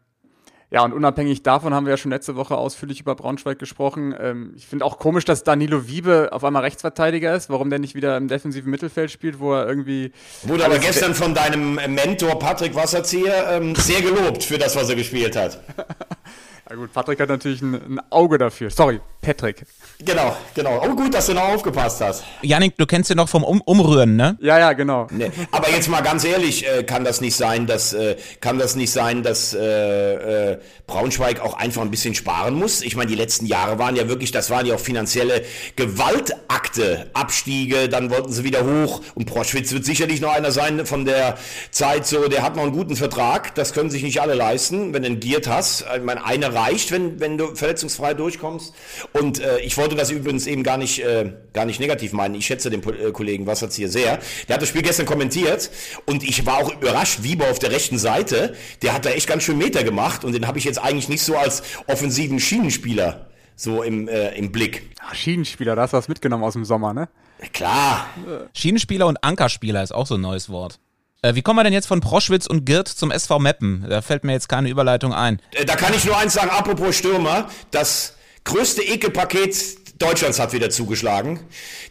[0.74, 4.15] ja, und unabhängig davon haben wir ja schon letzte Woche ausführlich über Braunschweig gesprochen.
[4.17, 7.49] Ähm, ich finde auch komisch, dass Danilo Wiebe auf einmal Rechtsverteidiger ist.
[7.49, 10.13] Warum der nicht wieder im defensiven Mittelfeld spielt, wo er irgendwie.
[10.43, 14.95] Wurde aber gestern von deinem Mentor Patrick Wasserzieher ähm, sehr gelobt für das, was er
[14.95, 15.61] gespielt hat.
[16.72, 18.69] Ja gut, Patrick hat natürlich ein, ein, Auge dafür.
[18.69, 19.65] Sorry, Patrick.
[19.99, 20.82] Genau, genau.
[20.82, 22.24] Oh gut, dass du noch aufgepasst hast.
[22.43, 24.38] Janik, du kennst ihn noch vom um Umrühren, ne?
[24.39, 25.07] Ja, ja, genau.
[25.11, 25.32] Nee.
[25.51, 28.89] Aber jetzt mal ganz ehrlich, äh, kann das nicht sein, dass äh, kann das nicht
[28.89, 32.82] sein, dass äh, äh, Braunschweig auch einfach ein bisschen sparen muss?
[32.84, 35.43] Ich meine, die letzten Jahre waren ja wirklich, das waren ja auch finanzielle
[35.76, 41.03] Gewaltakte, Abstiege, dann wollten sie wieder hoch und Proschwitz wird sicherlich noch einer sein von
[41.03, 41.38] der
[41.72, 45.01] Zeit so, der hat noch einen guten Vertrag, das können sich nicht alle leisten, wenn
[45.01, 45.84] du einen Giert hast.
[45.97, 48.74] Ich meine, eine reicht, wenn, wenn du verletzungsfrei durchkommst.
[49.14, 52.36] Und äh, ich wollte das übrigens eben gar nicht, äh, gar nicht negativ meinen.
[52.36, 54.20] Ich schätze den äh, Kollegen Wasserz hier sehr.
[54.47, 55.70] Der hat das Spiel gestern kommentiert
[56.05, 59.43] und ich war auch überrascht, Wieber auf der rechten Seite, der hat da echt ganz
[59.43, 63.84] schön Meter gemacht und den habe ich jetzt eigentlich nicht so als offensiven Schienenspieler so
[63.84, 64.89] im, äh, im Blick.
[64.99, 67.09] Ach, Schienenspieler, da hast du was mitgenommen aus dem Sommer, ne?
[67.53, 68.07] Klar.
[68.53, 70.80] Schienenspieler und Ankerspieler ist auch so ein neues Wort.
[71.24, 73.86] Äh, wie kommen wir denn jetzt von Proschwitz und Girt zum SV Meppen?
[73.88, 75.39] Da fällt mir jetzt keine Überleitung ein.
[75.53, 79.53] Äh, da kann ich nur eins sagen, apropos Stürmer, das größte Ekelpaket
[80.02, 81.39] Deutschlands hat wieder zugeschlagen.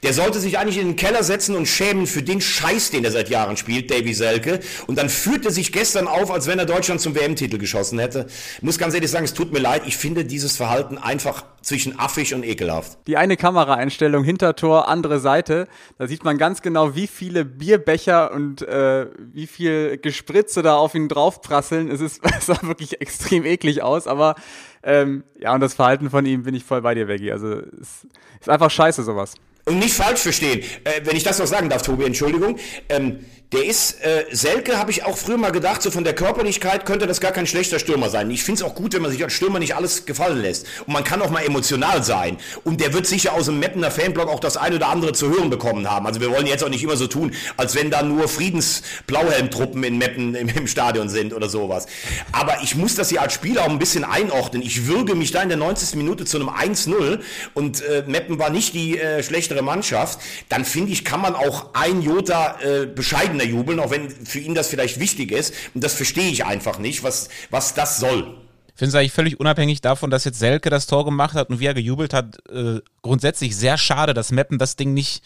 [0.02, 3.12] Der sollte sich eigentlich in den Keller setzen und schämen für den Scheiß, den er
[3.12, 4.60] seit Jahren spielt, Davy Selke.
[4.86, 8.26] Und dann führt er sich gestern auf, als wenn er Deutschland zum WM-Titel geschossen hätte.
[8.56, 9.82] Ich muss ganz ehrlich sagen, es tut mir leid.
[9.86, 12.98] Ich finde dieses Verhalten einfach zwischen affig und ekelhaft.
[13.06, 15.68] Die eine Kameraeinstellung, Hintertor, andere Seite.
[15.98, 20.94] Da sieht man ganz genau, wie viele Bierbecher und äh, wie viel Gespritze da auf
[20.94, 21.90] ihn draufprasseln.
[21.90, 24.34] Es, ist, es sah wirklich extrem eklig aus, aber
[24.82, 27.32] ähm, ja, und das Verhalten von ihm bin ich voll bei dir, Veggie.
[27.32, 28.06] Also es
[28.40, 29.34] ist einfach scheiße, sowas.
[29.64, 32.58] Und nicht falsch verstehen, äh, wenn ich das noch sagen darf, Tobi, Entschuldigung.
[32.88, 33.20] Ähm,
[33.52, 37.08] der ist, äh, Selke habe ich auch früher mal gedacht, so von der Körperlichkeit könnte
[37.08, 38.30] das gar kein schlechter Stürmer sein.
[38.30, 40.68] Ich finde es auch gut, wenn man sich als Stürmer nicht alles gefallen lässt.
[40.86, 42.36] Und man kann auch mal emotional sein.
[42.62, 45.50] Und der wird sicher aus dem Meppener Fanblog auch das eine oder andere zu hören
[45.50, 46.06] bekommen haben.
[46.06, 49.98] Also wir wollen jetzt auch nicht immer so tun, als wenn da nur Friedensblauhelmtruppen in
[49.98, 51.86] Meppen im, im Stadion sind oder sowas.
[52.30, 54.62] Aber ich muss das ja als Spieler auch ein bisschen einordnen.
[54.62, 55.96] Ich würge mich da in der 90.
[55.96, 57.18] Minute zu einem 1-0
[57.54, 60.20] und äh, Meppen war nicht die äh, schlechtere Mannschaft.
[60.48, 64.38] Dann finde ich, kann man auch ein Jota äh, bescheiden Gegner jubeln, auch wenn für
[64.38, 65.54] ihn das vielleicht wichtig ist.
[65.74, 68.36] Und das verstehe ich einfach nicht, was, was das soll.
[68.74, 71.66] Finde es eigentlich völlig unabhängig davon, dass jetzt Selke das Tor gemacht hat und wie
[71.66, 75.22] er gejubelt hat, äh, grundsätzlich sehr schade, dass Meppen das Ding nicht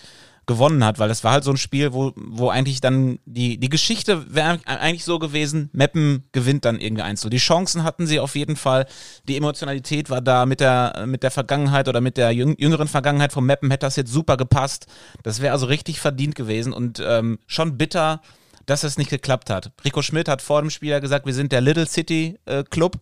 [0.47, 3.69] gewonnen hat, weil das war halt so ein Spiel, wo, wo eigentlich dann die, die
[3.69, 7.21] Geschichte wäre eigentlich so gewesen, Meppen gewinnt dann irgendwie eins.
[7.21, 8.87] So, die Chancen hatten sie auf jeden Fall,
[9.27, 13.45] die Emotionalität war da mit der, mit der Vergangenheit oder mit der jüngeren Vergangenheit von
[13.45, 14.87] Meppen hätte das jetzt super gepasst.
[15.23, 18.21] Das wäre also richtig verdient gewesen und ähm, schon bitter,
[18.67, 19.73] dass es nicht geklappt hat.
[19.85, 22.99] Rico Schmidt hat vor dem Spiel ja gesagt, wir sind der Little City äh, Club.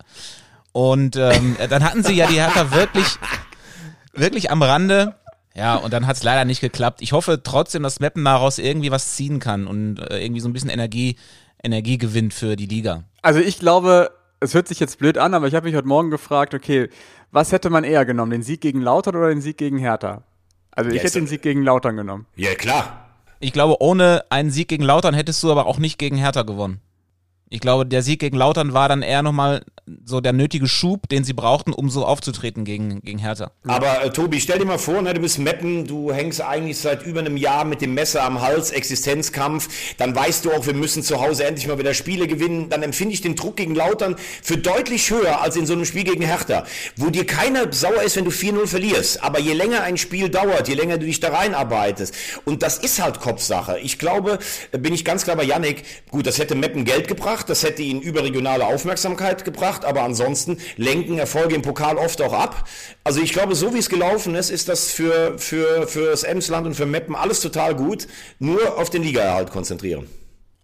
[0.73, 3.07] Und ähm, dann hatten sie ja die Hertha wirklich,
[4.15, 5.15] wirklich am Rande.
[5.55, 7.03] Ja, und dann hat es leider nicht geklappt.
[7.03, 10.53] Ich hoffe trotzdem, dass Meppen daraus irgendwie was ziehen kann und äh, irgendwie so ein
[10.53, 11.17] bisschen Energie,
[11.63, 13.05] Energie gewinnt für die Liga.
[13.21, 16.11] Also ich glaube, es hört sich jetzt blöd an, aber ich habe mich heute Morgen
[16.11, 16.89] gefragt, okay,
[17.31, 20.23] was hätte man eher genommen, den Sieg gegen Lautern oder den Sieg gegen Hertha?
[20.71, 21.05] Also ich yes.
[21.05, 22.27] hätte den Sieg gegen Lautern genommen.
[22.37, 23.09] Ja, klar.
[23.41, 26.81] Ich glaube, ohne einen Sieg gegen Lautern hättest du aber auch nicht gegen Hertha gewonnen.
[27.53, 29.63] Ich glaube, der Sieg gegen Lautern war dann eher nochmal
[30.07, 33.51] so der nötige Schub, den sie brauchten, um so aufzutreten gegen, gegen Hertha.
[33.67, 37.05] Aber äh, Tobi, stell dir mal vor, ne, du bist Meppen, du hängst eigentlich seit
[37.05, 41.03] über einem Jahr mit dem Messer am Hals, Existenzkampf, dann weißt du auch, wir müssen
[41.03, 44.57] zu Hause endlich mal wieder Spiele gewinnen, dann empfinde ich den Druck gegen Lautern für
[44.57, 46.65] deutlich höher als in so einem Spiel gegen Hertha,
[46.97, 49.23] wo dir keiner sauer ist, wenn du 4-0 verlierst.
[49.23, 53.03] Aber je länger ein Spiel dauert, je länger du dich da reinarbeitest, und das ist
[53.03, 53.79] halt Kopfsache.
[53.81, 54.39] Ich glaube,
[54.71, 57.83] bin ich ganz klar bei Yannick, gut, das hätte Meppen Geld gebracht, gebracht, das hätte
[57.83, 62.69] ihnen überregionale Aufmerksamkeit gebracht, aber ansonsten lenken Erfolge im Pokal oft auch ab.
[63.05, 66.67] Also ich glaube, so wie es gelaufen ist, ist das für, für, für das Emsland
[66.67, 68.07] und für Meppen alles total gut.
[68.39, 70.07] Nur auf den Ligaerhalt konzentrieren.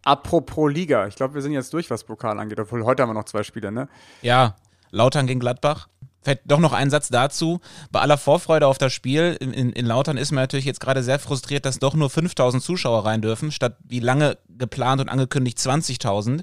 [0.05, 3.15] Apropos Liga, ich glaube, wir sind jetzt durch, was Pokal angeht, obwohl heute haben wir
[3.15, 3.89] noch zwei Spiele, ne?
[4.23, 4.57] Ja,
[4.91, 5.89] Lautern gegen Gladbach.
[6.23, 7.61] Vielleicht doch noch ein Satz dazu.
[7.91, 11.03] Bei aller Vorfreude auf das Spiel in, in, in Lautern ist man natürlich jetzt gerade
[11.03, 15.59] sehr frustriert, dass doch nur 5000 Zuschauer rein dürfen, statt wie lange geplant und angekündigt
[15.59, 16.43] 20.000.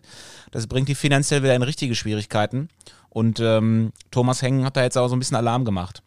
[0.51, 2.69] Das bringt die finanziell wieder in richtige Schwierigkeiten.
[3.09, 6.01] Und ähm, Thomas Hengen hat da jetzt auch so ein bisschen Alarm gemacht.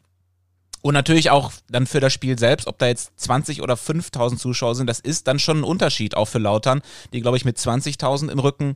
[0.81, 4.75] Und natürlich auch dann für das Spiel selbst, ob da jetzt 20 oder 5000 Zuschauer
[4.75, 8.31] sind, das ist dann schon ein Unterschied, auch für Lautern, die, glaube ich, mit 20.000
[8.31, 8.75] im Rücken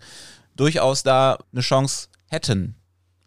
[0.56, 2.74] durchaus da eine Chance hätten.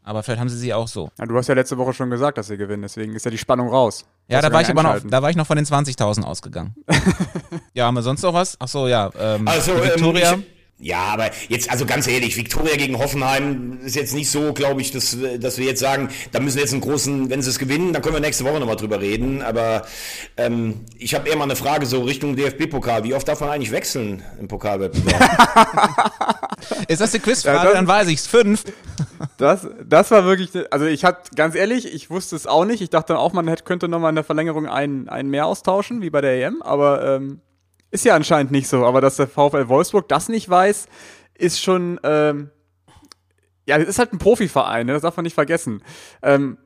[0.06, 1.10] Aber vielleicht haben sie sie auch so.
[1.18, 3.40] Ja, du hast ja letzte Woche schon gesagt, dass sie gewinnen, deswegen ist ja die
[3.40, 4.06] Spannung raus.
[4.28, 6.76] Ja, da war ich aber noch, da war ich noch von den 20.000 ausgegangen.
[7.74, 8.56] ja, haben wir sonst noch was?
[8.60, 9.10] Ach so, ja.
[9.20, 10.34] Ähm, also, Victoria.
[10.34, 10.44] Ähm,
[10.78, 14.92] ja, aber jetzt, also ganz ehrlich, Viktoria gegen Hoffenheim ist jetzt nicht so, glaube ich,
[14.92, 17.92] dass, dass wir jetzt sagen, da müssen wir jetzt einen großen, wenn sie es gewinnen,
[17.92, 19.42] dann können wir nächste Woche nochmal drüber reden.
[19.42, 19.88] Aber
[20.38, 23.06] ähm, ich habe eher mal eine Frage so Richtung DFB-Pokal.
[23.06, 26.12] Wie oft darf man eigentlich wechseln im Pokalwettbewerb?
[26.90, 27.70] ist das die Quizfrage?
[27.70, 28.28] Ja, dann weiß ich's.
[28.28, 28.66] Fünf.
[29.38, 32.82] Das, das war wirklich, also ich hatte, ganz ehrlich, ich wusste es auch nicht.
[32.82, 36.02] Ich dachte dann auch, man hätte, könnte nochmal in der Verlängerung einen, einen mehr austauschen,
[36.02, 36.62] wie bei der EM.
[36.62, 37.42] Aber ähm,
[37.92, 40.88] ist ja anscheinend nicht so, aber dass der VfL Wolfsburg das nicht weiß,
[41.38, 42.50] ist schon, ähm,
[43.68, 44.94] ja, es ist halt ein Profiverein, ne?
[44.94, 45.82] das darf man nicht vergessen.
[46.22, 46.58] Ähm,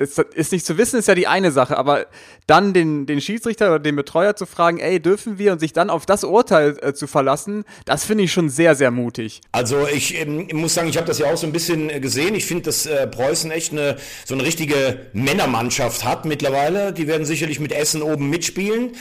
[0.00, 2.06] ist, ist nicht zu wissen, ist ja die eine Sache, aber
[2.46, 5.90] dann den, den Schiedsrichter oder den Betreuer zu fragen, ey, dürfen wir und sich dann
[5.90, 9.42] auf das Urteil äh, zu verlassen, das finde ich schon sehr, sehr mutig.
[9.52, 12.34] Also ich, ähm, muss sagen, ich habe das ja auch so ein bisschen äh, gesehen.
[12.34, 16.94] Ich finde, dass äh, Preußen echt eine, so eine richtige Männermannschaft hat mittlerweile.
[16.94, 18.92] Die werden sicherlich mit Essen oben mitspielen.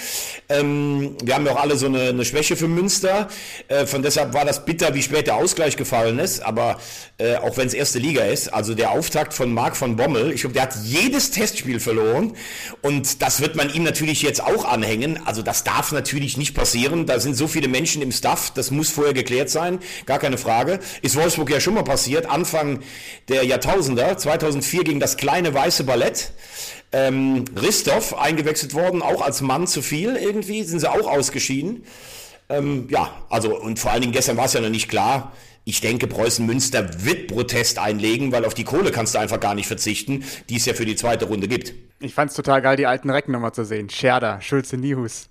[0.50, 3.30] Ähm, wir haben ja auch alle so eine, eine Schwäche für Münster.
[3.70, 6.42] Äh, von deshalb war das bitter, wie spät der Ausgleich gefallen ist.
[6.42, 6.78] Aber
[7.20, 10.42] äh, auch wenn es erste Liga ist, also der Auftakt von Marc von Bommel, ich
[10.42, 12.36] glaube, der hat jedes Testspiel verloren
[12.82, 15.20] und das wird man ihm natürlich jetzt auch anhängen.
[15.26, 17.06] Also das darf natürlich nicht passieren.
[17.06, 20.80] Da sind so viele Menschen im Staff, das muss vorher geklärt sein, gar keine Frage.
[21.02, 22.82] Ist Wolfsburg ja schon mal passiert, Anfang
[23.28, 26.32] der Jahrtausender, 2004 gegen das kleine weiße Ballett.
[26.92, 31.84] Ähm, Ristov eingewechselt worden, auch als Mann zu viel irgendwie, sind sie auch ausgeschieden.
[32.50, 35.34] Ähm, ja, also und vor allen Dingen gestern war es ja noch nicht klar,
[35.70, 39.56] ich denke, Preußen Münster wird Protest einlegen, weil auf die Kohle kannst du einfach gar
[39.56, 41.74] nicht verzichten, die es ja für die zweite Runde gibt.
[42.00, 43.90] Ich fand's total geil, die alten Recken nochmal zu sehen.
[43.90, 45.29] Scherder, Schulze Nihus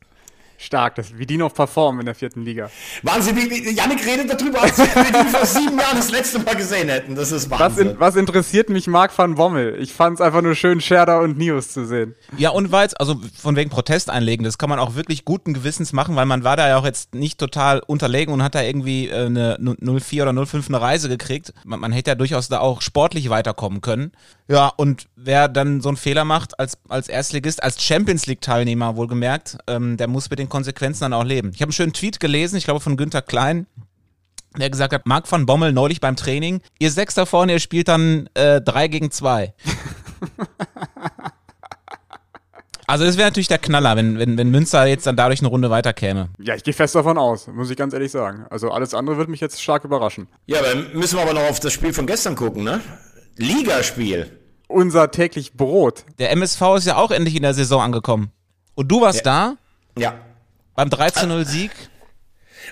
[0.59, 2.71] stark, das, wie die noch performen in der vierten Liga.
[3.03, 6.57] Wahnsinn, wie, wie Janik redet darüber, als wir die vor sieben Jahren das letzte Mal
[6.57, 7.15] gesehen hätten.
[7.15, 7.87] Das ist Wahnsinn.
[7.87, 9.77] Was, in, was interessiert mich Marc van Bommel?
[9.81, 12.17] Ich fand es einfach nur schön, Scherder und Nius zu sehen.
[12.37, 15.93] Ja, und weil also von wegen Protest einlegen, das kann man auch wirklich guten Gewissens
[15.93, 19.09] machen, weil man war da ja auch jetzt nicht total unterlegen und hat da irgendwie
[19.09, 21.55] äh, eine 04 oder 05 eine Reise gekriegt.
[21.65, 24.13] Man, man hätte ja durchaus da auch sportlich weiterkommen können.
[24.51, 29.59] Ja, und wer dann so einen Fehler macht als, als Erstligist, als Champions League-Teilnehmer wohlgemerkt,
[29.67, 31.51] ähm, der muss mit den Konsequenzen dann auch leben.
[31.55, 33.67] Ich habe einen schönen Tweet gelesen, ich glaube von Günther Klein,
[34.57, 38.31] der gesagt hat, Marc van Bommel neulich beim Training, ihr Sechster vorne, ihr spielt dann
[38.33, 39.53] äh, 3 gegen 2.
[42.91, 45.69] Also das wäre natürlich der Knaller, wenn, wenn, wenn Münster jetzt dann dadurch eine Runde
[45.69, 46.31] weiterkäme.
[46.39, 48.47] Ja, ich gehe fest davon aus, muss ich ganz ehrlich sagen.
[48.49, 50.27] Also alles andere würde mich jetzt stark überraschen.
[50.47, 52.81] Ja, dann müssen wir aber noch auf das Spiel von gestern gucken, ne?
[53.37, 54.38] Ligaspiel
[54.69, 56.05] unser täglich Brot.
[56.19, 58.31] Der MSV ist ja auch endlich in der Saison angekommen.
[58.75, 59.57] Und du warst ja.
[59.97, 60.01] da?
[60.01, 60.15] Ja.
[60.77, 61.73] Beim 13-0-Sieg?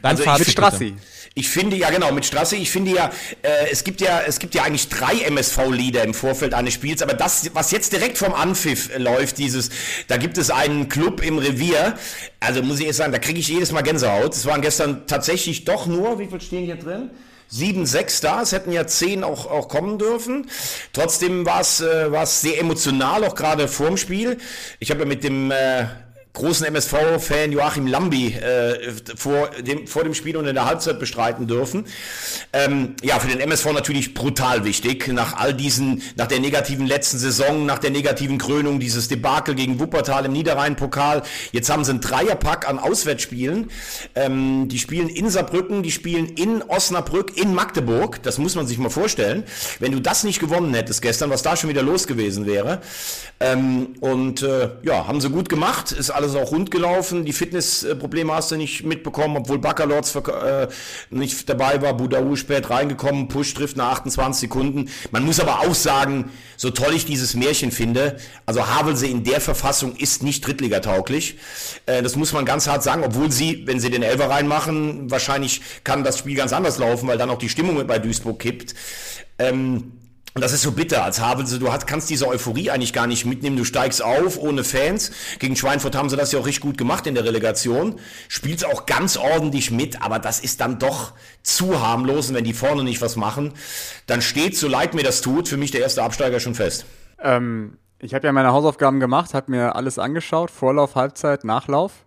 [0.03, 0.95] Also mit Strassi.
[1.35, 2.57] Ich finde ja genau mit Strassi.
[2.57, 3.11] Ich finde ja,
[3.43, 7.15] äh, es gibt ja, es gibt ja eigentlich drei MSV-Lieder im Vorfeld eines Spiels, aber
[7.15, 9.71] das, was jetzt direkt vom Anpfiff äh, läuft, dieses,
[10.09, 11.99] da gibt es einen Club im Revier.
[12.41, 14.35] Also muss ich jetzt sagen, da kriege ich jedes Mal Gänsehaut.
[14.35, 17.11] Es waren gestern tatsächlich doch nur, wie viel stehen hier drin?
[17.49, 18.43] Sieben, sechs da.
[18.43, 20.51] Es hätten ja zehn auch, auch kommen dürfen.
[20.93, 24.39] Trotzdem war es äh, sehr emotional, auch gerade vorm Spiel.
[24.79, 25.87] Ich habe ja mit dem äh,
[26.37, 31.47] großen MSV-Fan Joachim Lambi äh, vor, dem, vor dem Spiel und in der Halbzeit bestreiten
[31.47, 31.87] dürfen.
[32.53, 35.09] Ähm, ja, für den MSV natürlich brutal wichtig.
[35.09, 39.81] Nach all diesen, nach der negativen letzten Saison, nach der negativen Krönung, dieses Debakel gegen
[39.81, 41.23] Wuppertal im Niederrhein-Pokal.
[41.53, 43.71] Jetzt haben sie einen Dreierpack an Auswärtsspielen.
[44.15, 48.23] Ähm, die spielen in Saarbrücken, die spielen in Osnabrück, in Magdeburg.
[48.23, 49.45] Das muss man sich mal vorstellen.
[49.81, 52.83] Wenn du das nicht gewonnen hättest gestern, was da schon wieder los gewesen wäre.
[53.41, 55.93] Ähm, und äh, ja, haben sie gut gemacht.
[55.93, 57.25] Ist alles alles auch rund gelaufen.
[57.25, 60.69] Die Fitnessprobleme hast du nicht mitbekommen, obwohl Baccalords äh,
[61.11, 61.97] nicht dabei war.
[61.97, 64.91] Budaou spät reingekommen, Push trifft nach 28 Sekunden.
[65.11, 69.41] Man muss aber auch sagen, so toll ich dieses Märchen finde, also Havelse in der
[69.41, 71.39] Verfassung ist nicht Drittligatauglich.
[71.87, 75.63] Äh, das muss man ganz hart sagen, obwohl sie, wenn sie den Elfer reinmachen, wahrscheinlich
[75.85, 78.75] kann das Spiel ganz anders laufen, weil dann auch die Stimmung bei Duisburg kippt.
[79.39, 79.93] Ähm,
[80.37, 83.25] und das ist so bitter, als Havelse, du hast, kannst diese Euphorie eigentlich gar nicht
[83.25, 83.57] mitnehmen.
[83.57, 85.11] Du steigst auf ohne Fans.
[85.39, 87.99] Gegen Schweinfurt haben sie das ja auch richtig gut gemacht in der Relegation.
[88.29, 92.29] Spielst auch ganz ordentlich mit, aber das ist dann doch zu harmlos.
[92.29, 93.55] Und wenn die vorne nicht was machen,
[94.07, 96.85] dann steht, so leid mir das tut, für mich der erste Absteiger schon fest.
[97.19, 102.05] Ähm, ich habe ja meine Hausaufgaben gemacht, habe mir alles angeschaut, Vorlauf, Halbzeit, Nachlauf,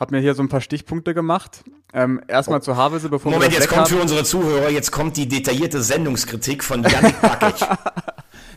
[0.00, 1.62] habe mir hier so ein paar Stichpunkte gemacht.
[1.94, 2.62] Ähm, erstmal oh.
[2.62, 3.88] zu Havelse, bevor Moment, wir jetzt kommt haben.
[3.88, 7.66] für unsere Zuhörer, jetzt kommt die detaillierte Sendungskritik von Janik Bakic.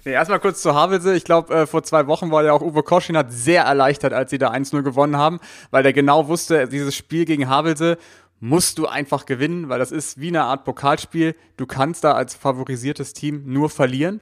[0.04, 1.14] Nee, erstmal kurz zu Havelse.
[1.14, 4.40] Ich glaube, äh, vor zwei Wochen war ja auch Uwe Koschinat sehr erleichtert, als sie
[4.40, 8.00] da 1-0 gewonnen haben, weil der genau wusste, dieses Spiel gegen Havelse
[8.40, 11.36] musst du einfach gewinnen, weil das ist wie eine Art Pokalspiel.
[11.58, 14.20] Du kannst da als favorisiertes Team nur verlieren.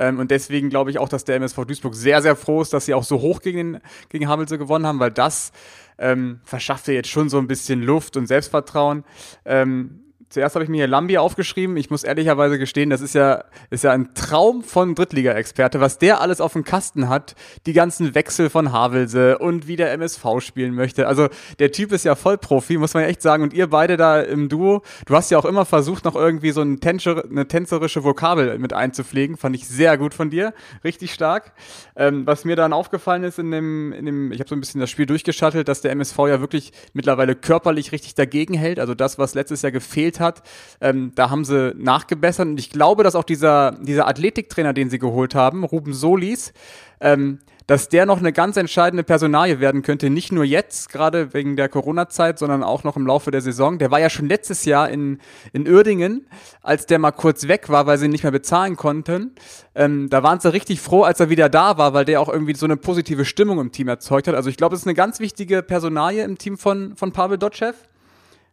[0.00, 2.86] Ähm, und deswegen glaube ich auch, dass der MSV Duisburg sehr, sehr froh ist, dass
[2.86, 5.52] sie auch so hoch gegen, den, gegen Havelse gewonnen haben, weil das
[5.98, 9.04] ähm, verschafft dir jetzt schon so ein bisschen Luft und Selbstvertrauen.
[9.44, 10.00] Ähm,
[10.30, 11.76] zuerst habe ich mir hier Lambi aufgeschrieben.
[11.76, 16.20] Ich muss ehrlicherweise gestehen, das ist ja, ist ja ein Traum von Drittliga-Experte, was der
[16.20, 17.34] alles auf dem Kasten hat.
[17.66, 21.08] Die ganzen Wechsel von Havelse und wie der MSV spielen möchte.
[21.08, 21.28] Also
[21.58, 23.42] der Typ ist ja voll Profi, muss man echt sagen.
[23.42, 26.62] Und ihr beide da im Duo, du hast ja auch immer versucht, noch irgendwie so
[26.62, 29.36] ein Tänzer, eine tänzerische Vokabel mit einzupflegen.
[29.36, 30.54] Fand ich sehr gut von dir.
[30.84, 31.52] Richtig stark.
[31.96, 34.80] Ähm, was mir dann aufgefallen ist in dem, in dem ich habe so ein bisschen
[34.80, 38.78] das Spiel durchgeschattelt, dass der MSV ja wirklich mittlerweile körperlich richtig dagegen hält.
[38.78, 40.42] Also das, was letztes Jahr gefehlt hat.
[40.80, 44.98] Ähm, da haben sie nachgebessert und ich glaube, dass auch dieser, dieser Athletiktrainer, den sie
[44.98, 46.52] geholt haben, Ruben Solis,
[47.00, 47.40] ähm,
[47.70, 51.68] dass der noch eine ganz entscheidende Personalie werden könnte, nicht nur jetzt, gerade wegen der
[51.68, 53.78] Corona-Zeit, sondern auch noch im Laufe der Saison.
[53.78, 55.20] Der war ja schon letztes Jahr in,
[55.52, 56.26] in Uerdingen,
[56.62, 59.36] als der mal kurz weg war, weil sie ihn nicht mehr bezahlen konnten.
[59.76, 62.56] Ähm, da waren sie richtig froh, als er wieder da war, weil der auch irgendwie
[62.56, 64.34] so eine positive Stimmung im Team erzeugt hat.
[64.34, 67.74] Also ich glaube, es ist eine ganz wichtige Personalie im Team von, von Pavel Dotschew.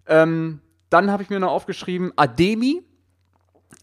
[0.07, 0.59] Ähm,
[0.89, 2.83] dann habe ich mir noch aufgeschrieben, Ademi.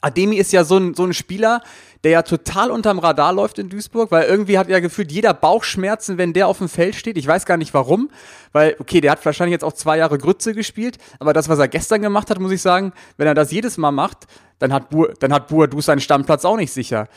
[0.01, 1.63] Ademi ist ja so ein, so ein Spieler,
[2.03, 6.19] der ja total unterm Radar läuft in Duisburg, weil irgendwie hat ja gefühlt jeder Bauchschmerzen,
[6.19, 7.17] wenn der auf dem Feld steht.
[7.17, 8.11] Ich weiß gar nicht warum,
[8.53, 11.69] weil, okay, der hat wahrscheinlich jetzt auch zwei Jahre Grütze gespielt, aber das, was er
[11.69, 14.27] gestern gemacht hat, muss ich sagen, wenn er das jedes Mal macht,
[14.59, 17.09] dann hat, Bu dann hat Buadus seinen Stammplatz auch nicht sicher.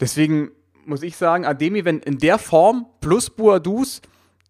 [0.00, 0.50] Deswegen
[0.84, 4.02] muss ich sagen, Ademi, wenn in der Form plus Buadus,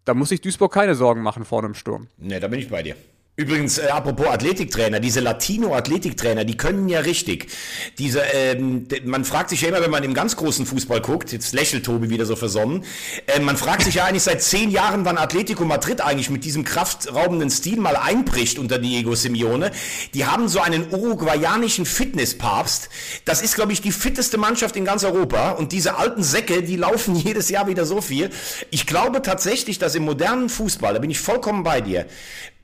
[0.05, 2.07] da muss sich Duisburg keine Sorgen machen vor einem Sturm.
[2.17, 2.95] Ne, da bin ich bei dir.
[3.39, 7.45] Übrigens, äh, apropos Athletiktrainer, diese Latino-Athletiktrainer, die können ja richtig.
[7.99, 11.53] Diese, ähm, man fragt sich ja immer, wenn man im ganz großen Fußball guckt, jetzt
[11.53, 12.83] lächelt Tobi wieder so versonnen,
[13.27, 16.63] äh, man fragt sich ja eigentlich seit zehn Jahren, wann Atletico Madrid eigentlich mit diesem
[16.63, 19.69] kraftraubenden Stil mal einbricht unter Diego Simeone.
[20.15, 22.89] Die haben so einen uruguayanischen Fitnesspapst.
[23.25, 25.51] Das ist, glaube ich, die fitteste Mannschaft in ganz Europa.
[25.51, 28.31] Und diese alten Säcke, die laufen jedes Jahr wieder so viel.
[28.71, 32.07] Ich glaube tatsächlich, dass im modernen Fußball, da bin ich vollkommen bei dir,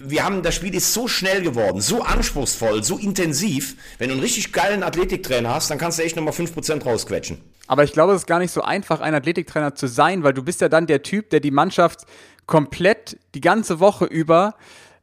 [0.05, 3.75] wir haben, das Spiel ist so schnell geworden, so anspruchsvoll, so intensiv.
[3.97, 7.41] Wenn du einen richtig geilen Athletiktrainer hast, dann kannst du echt nochmal 5% rausquetschen.
[7.67, 10.43] Aber ich glaube, es ist gar nicht so einfach, ein Athletiktrainer zu sein, weil du
[10.43, 12.01] bist ja dann der Typ, der die Mannschaft
[12.45, 14.55] komplett die ganze Woche über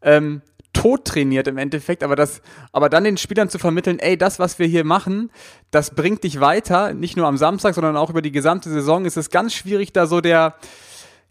[0.03, 0.43] ähm,
[0.73, 2.43] tot trainiert im Endeffekt, aber das,
[2.73, 5.31] aber dann den Spielern zu vermitteln, ey, das, was wir hier machen,
[5.71, 9.17] das bringt dich weiter, nicht nur am Samstag, sondern auch über die gesamte Saison, ist
[9.17, 10.55] es ganz schwierig, da so der,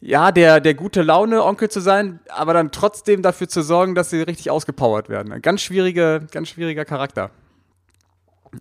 [0.02, 4.22] ja, der, der gute Laune-Onkel zu sein, aber dann trotzdem dafür zu sorgen, dass sie
[4.22, 5.42] richtig ausgepowert werden.
[5.42, 7.32] Ganz schwierige, ganz schwieriger Charakter.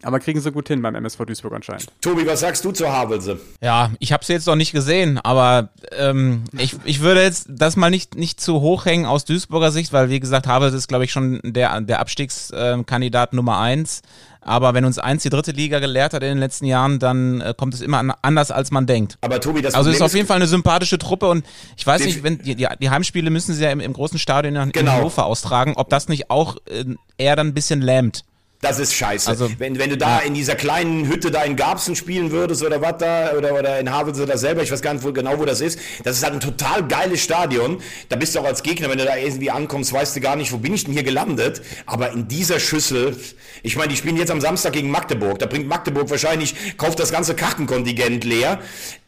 [0.03, 1.87] Aber kriegen sie gut hin beim MSV Duisburg anscheinend.
[2.03, 3.41] Tobi, was sagst du zur Havelse?
[3.63, 7.77] Ja, ich habe sie jetzt noch nicht gesehen, aber ähm, ich, ich würde jetzt das
[7.77, 11.05] mal nicht, nicht zu hoch hängen aus Duisburger Sicht, weil wie gesagt, Havelse ist, glaube
[11.05, 14.03] ich, schon der, der Abstiegskandidat Nummer eins.
[14.49, 17.55] Aber wenn uns eins die dritte Liga gelehrt hat in den letzten Jahren, dann äh,
[17.57, 19.19] kommt es immer an, anders, als man denkt.
[19.21, 21.45] Aber Tobi, das Also es ist auf jeden Fall eine sympathische Truppe und
[21.77, 24.57] ich weiß nicht, wenn die, die, die Heimspiele müssen sie ja im, im großen Stadion
[24.57, 24.91] in, Genau.
[24.93, 26.85] in Hannover austragen, ob das nicht auch äh,
[27.19, 28.25] eher dann ein bisschen lähmt.
[28.61, 29.29] Das ist scheiße.
[29.29, 32.81] Also- wenn, wenn du da in dieser kleinen Hütte da in Garbsen spielen würdest oder
[32.83, 35.45] was da, oder, oder in Havelse da selber, ich weiß gar nicht wo, genau, wo
[35.45, 37.81] das ist, das ist halt ein total geiles Stadion.
[38.09, 40.51] Da bist du auch als Gegner, wenn du da irgendwie ankommst, weißt du gar nicht,
[40.53, 41.63] wo bin ich denn hier gelandet.
[41.87, 43.17] Aber in dieser Schüssel,
[43.63, 45.39] ich meine, die spielen jetzt am Samstag gegen Magdeburg.
[45.39, 48.59] Da bringt Magdeburg wahrscheinlich, kauft das ganze Kartenkontingent leer.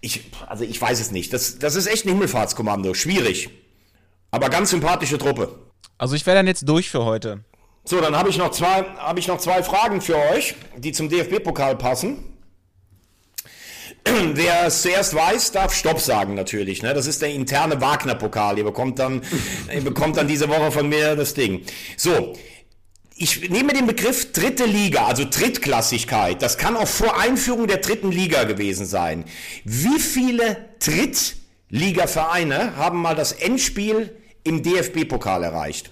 [0.00, 1.32] Ich, also ich weiß es nicht.
[1.32, 2.94] Das, das ist echt ein Himmelfahrtskommando.
[2.94, 3.50] Schwierig.
[4.30, 5.58] Aber ganz sympathische Truppe.
[5.98, 7.40] Also ich wäre dann jetzt durch für heute.
[7.84, 11.08] So, dann habe ich noch zwei, habe ich noch zwei Fragen für euch, die zum
[11.08, 12.30] DFB-Pokal passen.
[14.04, 16.82] Wer es zuerst weiß, darf Stopp sagen natürlich.
[16.82, 16.94] Ne?
[16.94, 18.58] Das ist der interne Wagner-Pokal.
[18.58, 19.22] Ihr bekommt dann,
[19.74, 21.64] ihr bekommt dann diese Woche von mir das Ding.
[21.96, 22.34] So,
[23.16, 26.40] ich nehme den Begriff dritte Liga, also Drittklassigkeit.
[26.40, 29.24] Das kann auch vor Einführung der dritten Liga gewesen sein.
[29.64, 35.90] Wie viele Drittligavereine haben mal das Endspiel im DFB-Pokal erreicht?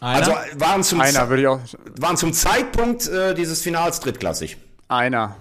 [0.00, 0.16] Einer?
[0.16, 1.60] Also waren zum, Einer würde ich auch.
[1.98, 4.56] waren zum Zeitpunkt äh, dieses Finals drittklassig.
[4.88, 5.36] Einer.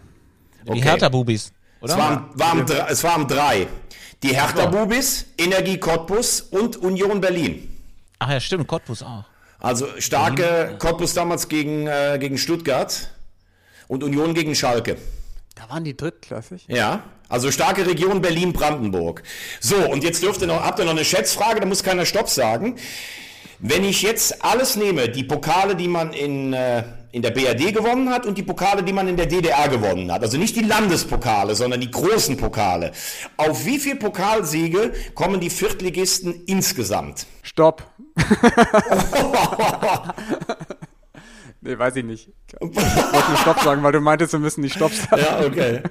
[0.65, 0.81] Die okay.
[0.81, 1.93] Hertha-Bubis, oder?
[1.93, 3.67] Es waren, waren, es waren drei.
[4.21, 7.73] Die Hertha Bubis, Energie Cottbus und Union Berlin.
[8.19, 9.23] Ach ja, stimmt, Cottbus auch.
[9.59, 13.11] Also starke Cottbus damals gegen, äh, gegen Stuttgart
[13.87, 14.97] und Union gegen Schalke.
[15.55, 16.65] Da waren die drittklassig.
[16.67, 19.23] Ja, also starke Region Berlin-Brandenburg.
[19.61, 22.29] So, und jetzt dürft ihr noch, habt ihr noch eine Schätzfrage, da muss keiner Stopp
[22.29, 22.77] sagen.
[23.59, 28.09] Wenn ich jetzt alles nehme, die Pokale, die man in, äh, in der BRD gewonnen
[28.09, 30.21] hat und die Pokale, die man in der DDR gewonnen hat.
[30.21, 32.91] Also nicht die Landespokale, sondern die großen Pokale.
[33.35, 37.27] Auf wie viele Pokalsiege kommen die Viertligisten insgesamt?
[37.41, 37.85] Stopp.
[41.61, 42.29] nee, weiß ich nicht.
[42.47, 45.21] Ich wollte nur Stopp sagen, weil du meintest, wir müssen nicht Stopp sagen.
[45.21, 45.81] Ja, okay.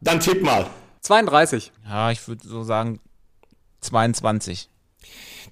[0.00, 0.66] Dann tipp mal.
[1.02, 1.72] 32.
[1.88, 2.98] Ja, ich würde so sagen
[3.80, 4.68] 22.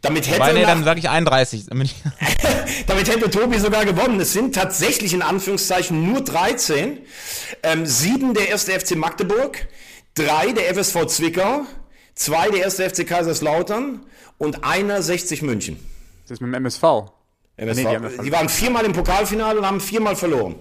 [0.03, 1.67] Damit hätte, Weil, nee, nach- dann sage ich 31.
[1.67, 1.97] Damit ich,
[2.87, 4.21] damit hätte Tobi sogar gewonnen.
[4.21, 6.99] Es sind tatsächlich in Anführungszeichen nur 13.
[7.63, 9.67] Ähm, sieben der erste FC Magdeburg,
[10.15, 11.63] drei der FSV Zwickau,
[12.15, 14.05] zwei der erste FC Kaiserslautern
[14.39, 15.79] und einer 60 München.
[16.25, 16.83] Das ist mit dem MSV.
[17.57, 17.83] MSV.
[17.83, 20.57] Nee, die die waren viermal im Pokalfinale und haben viermal verloren.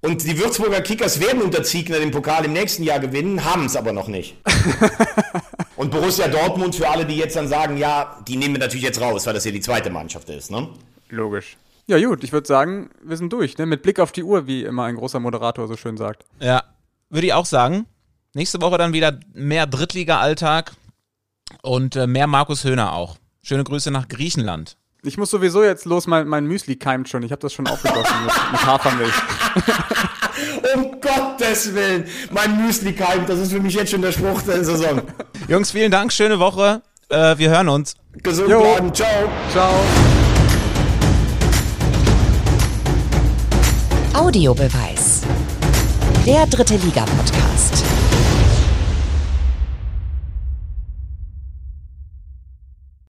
[0.00, 3.76] Und die Würzburger Kickers werden unter Ziegner den Pokal im nächsten Jahr gewinnen, haben es
[3.76, 4.36] aber noch nicht.
[5.86, 9.00] und Borussia Dortmund, für alle, die jetzt dann sagen, ja, die nehmen wir natürlich jetzt
[9.00, 10.50] raus, weil das ja die zweite Mannschaft ist.
[10.50, 10.68] Ne?
[11.10, 11.56] Logisch.
[11.86, 13.56] Ja, gut, ich würde sagen, wir sind durch.
[13.56, 13.66] Ne?
[13.66, 16.24] Mit Blick auf die Uhr, wie immer ein großer Moderator so schön sagt.
[16.40, 16.64] ja,
[17.08, 17.86] würde ich auch sagen.
[18.34, 20.72] Nächste Woche dann wieder mehr Drittliga-Alltag
[21.62, 23.16] und äh, mehr Markus Höhner auch.
[23.42, 24.76] Schöne Grüße nach Griechenland.
[25.04, 27.22] Ich muss sowieso jetzt los, mein, mein Müsli keimt schon.
[27.22, 29.14] Ich habe das schon aufgegossen mit, mit Hafermilch.
[30.74, 34.64] Um Gottes Willen, mein Müsli keimt, das ist für mich jetzt schon der Spruch der
[34.64, 35.02] Saison.
[35.48, 36.82] Jungs, vielen Dank, schöne Woche.
[37.08, 37.94] Äh, wir hören uns.
[38.22, 38.60] Gesund Jo.
[38.60, 39.08] bleiben, ciao.
[39.52, 39.70] Ciao.
[44.14, 45.22] Audiobeweis.
[46.26, 47.84] Der dritte Liga-Podcast.